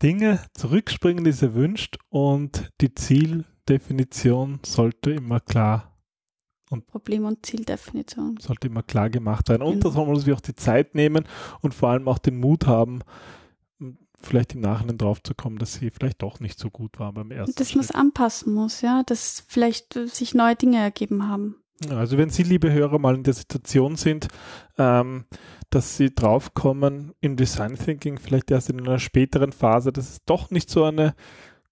Dinge. 0.03 0.45
Zurückspringen 0.55 1.27
ist 1.27 1.43
erwünscht 1.43 1.99
und 2.09 2.71
die 2.81 2.95
Zieldefinition 2.95 4.61
sollte 4.65 5.11
immer 5.11 5.41
klar 5.41 5.90
Problem- 6.71 7.25
und 7.25 7.45
Zieldefinition. 7.45 8.37
sollte 8.41 8.69
immer 8.69 8.83
klar 8.83 9.11
gemacht 9.11 9.49
sein. 9.49 9.61
Und 9.63 9.75
Genau. 9.81 9.89
da 9.89 9.91
soll 9.91 10.07
man 10.07 10.17
sich 10.17 10.33
auch 10.33 10.41
die 10.41 10.55
Zeit 10.55 10.95
nehmen 10.95 11.25
und 11.61 11.75
vor 11.75 11.91
allem 11.91 12.07
auch 12.09 12.19
den 12.19 12.39
Mut 12.39 12.67
haben, 12.67 13.01
vielleicht 14.23 14.55
im 14.55 14.61
Nachhinein 14.61 14.99
drauf 14.99 15.23
zu 15.23 15.35
kommen, 15.35 15.59
dass 15.59 15.75
sie 15.75 15.91
vielleicht 15.91 16.23
doch 16.23 16.41
nicht 16.41 16.59
so 16.59 16.71
gut 16.71 16.99
war 17.01 17.13
beim 17.13 17.31
ersten 17.31 17.57
Dass 17.57 17.75
man 17.75 17.85
es 17.85 17.91
anpassen 17.91 18.53
muss, 18.55 18.83
ja, 18.83 19.03
dass 19.05 19.43
vielleicht 19.49 19.97
äh, 19.97 20.07
sich 20.07 20.35
neue 20.35 20.57
Dinge 20.57 20.79
ergeben 20.79 21.29
haben. 21.29 21.57
Also 21.89 22.19
wenn 22.19 22.29
Sie, 22.29 22.43
liebe 22.43 22.71
Hörer, 22.71 22.99
mal 22.99 23.15
in 23.15 23.23
der 23.23 23.33
Situation 23.33 23.97
sind, 23.97 24.29
ähm, 24.77 25.25
dass 25.71 25.97
Sie 25.97 26.15
draufkommen 26.15 27.15
im 27.23 27.37
Design 27.37 27.77
Thinking, 27.77 28.19
vielleicht 28.19 28.51
erst 28.51 28.69
in 28.69 28.81
einer 28.81 28.99
späteren 28.99 29.53
Phase, 29.53 29.91
dass 29.91 30.11
es 30.11 30.25
doch 30.27 30.51
nicht 30.51 30.69
so 30.69 30.85
eine 30.85 31.15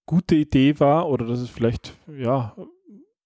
gute 0.07 0.33
Idee 0.33 0.79
war 0.79 1.07
oder 1.07 1.27
dass 1.27 1.39
es 1.39 1.49
vielleicht, 1.51 1.95
ja, 2.07 2.55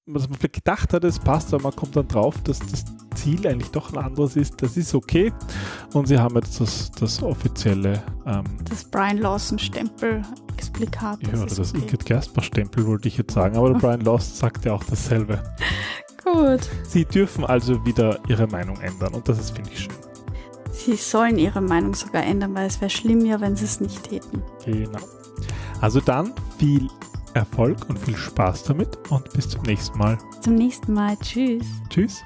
was 0.05 0.27
man 0.27 0.37
vielleicht 0.37 0.55
gedacht 0.55 0.93
hat, 0.93 1.03
es 1.03 1.19
passt, 1.19 1.53
aber 1.53 1.63
man 1.63 1.75
kommt 1.75 1.95
dann 1.95 2.07
drauf, 2.07 2.35
dass 2.43 2.59
das 2.59 2.83
Ziel 3.15 3.45
eigentlich 3.47 3.71
doch 3.71 3.93
ein 3.93 3.99
anderes 4.03 4.35
ist. 4.35 4.61
Das 4.61 4.75
ist 4.75 4.93
okay. 4.93 5.31
Und 5.93 6.07
Sie 6.07 6.17
haben 6.19 6.35
jetzt 6.35 6.59
das, 6.59 6.91
das 6.91 7.21
offizielle, 7.23 8.03
ähm, 8.25 8.43
Das 8.69 8.83
Brian 8.83 9.17
Lawson 9.17 9.57
Stempel 9.57 10.21
Explikat. 10.57 11.21
ja, 11.23 11.33
oder 11.33 11.45
das 11.45 11.73
okay. 11.73 11.81
Ingrid 11.83 12.05
Gerstner 12.05 12.43
Stempel 12.43 12.85
wollte 12.85 13.07
ich 13.07 13.17
jetzt 13.17 13.33
sagen, 13.33 13.55
aber 13.57 13.71
der 13.71 13.79
Brian 13.79 14.01
Lawson 14.01 14.35
sagt 14.35 14.65
ja 14.65 14.73
auch 14.73 14.83
dasselbe. 14.83 15.41
Gut. 16.23 16.69
Sie 16.87 17.05
dürfen 17.05 17.45
also 17.45 17.85
wieder 17.85 18.19
Ihre 18.27 18.47
Meinung 18.47 18.79
ändern 18.81 19.13
und 19.13 19.27
das 19.27 19.39
ist, 19.39 19.51
finde 19.51 19.71
ich, 19.71 19.79
schön. 19.81 19.93
Sie 20.71 20.95
sollen 20.95 21.37
ihre 21.37 21.61
Meinung 21.61 21.93
sogar 21.93 22.23
ändern, 22.23 22.55
weil 22.55 22.67
es 22.67 22.81
wäre 22.81 22.89
schlimm 22.89 23.25
ja, 23.25 23.39
wenn 23.39 23.55
sie 23.55 23.65
es 23.65 23.79
nicht 23.79 24.03
täten. 24.03 24.41
Genau. 24.65 24.99
Also 25.81 26.01
dann 26.01 26.33
viel 26.57 26.89
Erfolg 27.33 27.89
und 27.89 27.99
viel 27.99 28.15
Spaß 28.15 28.63
damit 28.63 28.97
und 29.09 29.31
bis 29.33 29.49
zum 29.49 29.61
nächsten 29.63 29.97
Mal. 29.97 30.17
Zum 30.41 30.55
nächsten 30.55 30.93
Mal. 30.93 31.17
Tschüss. 31.17 31.65
Tschüss. 31.89 32.23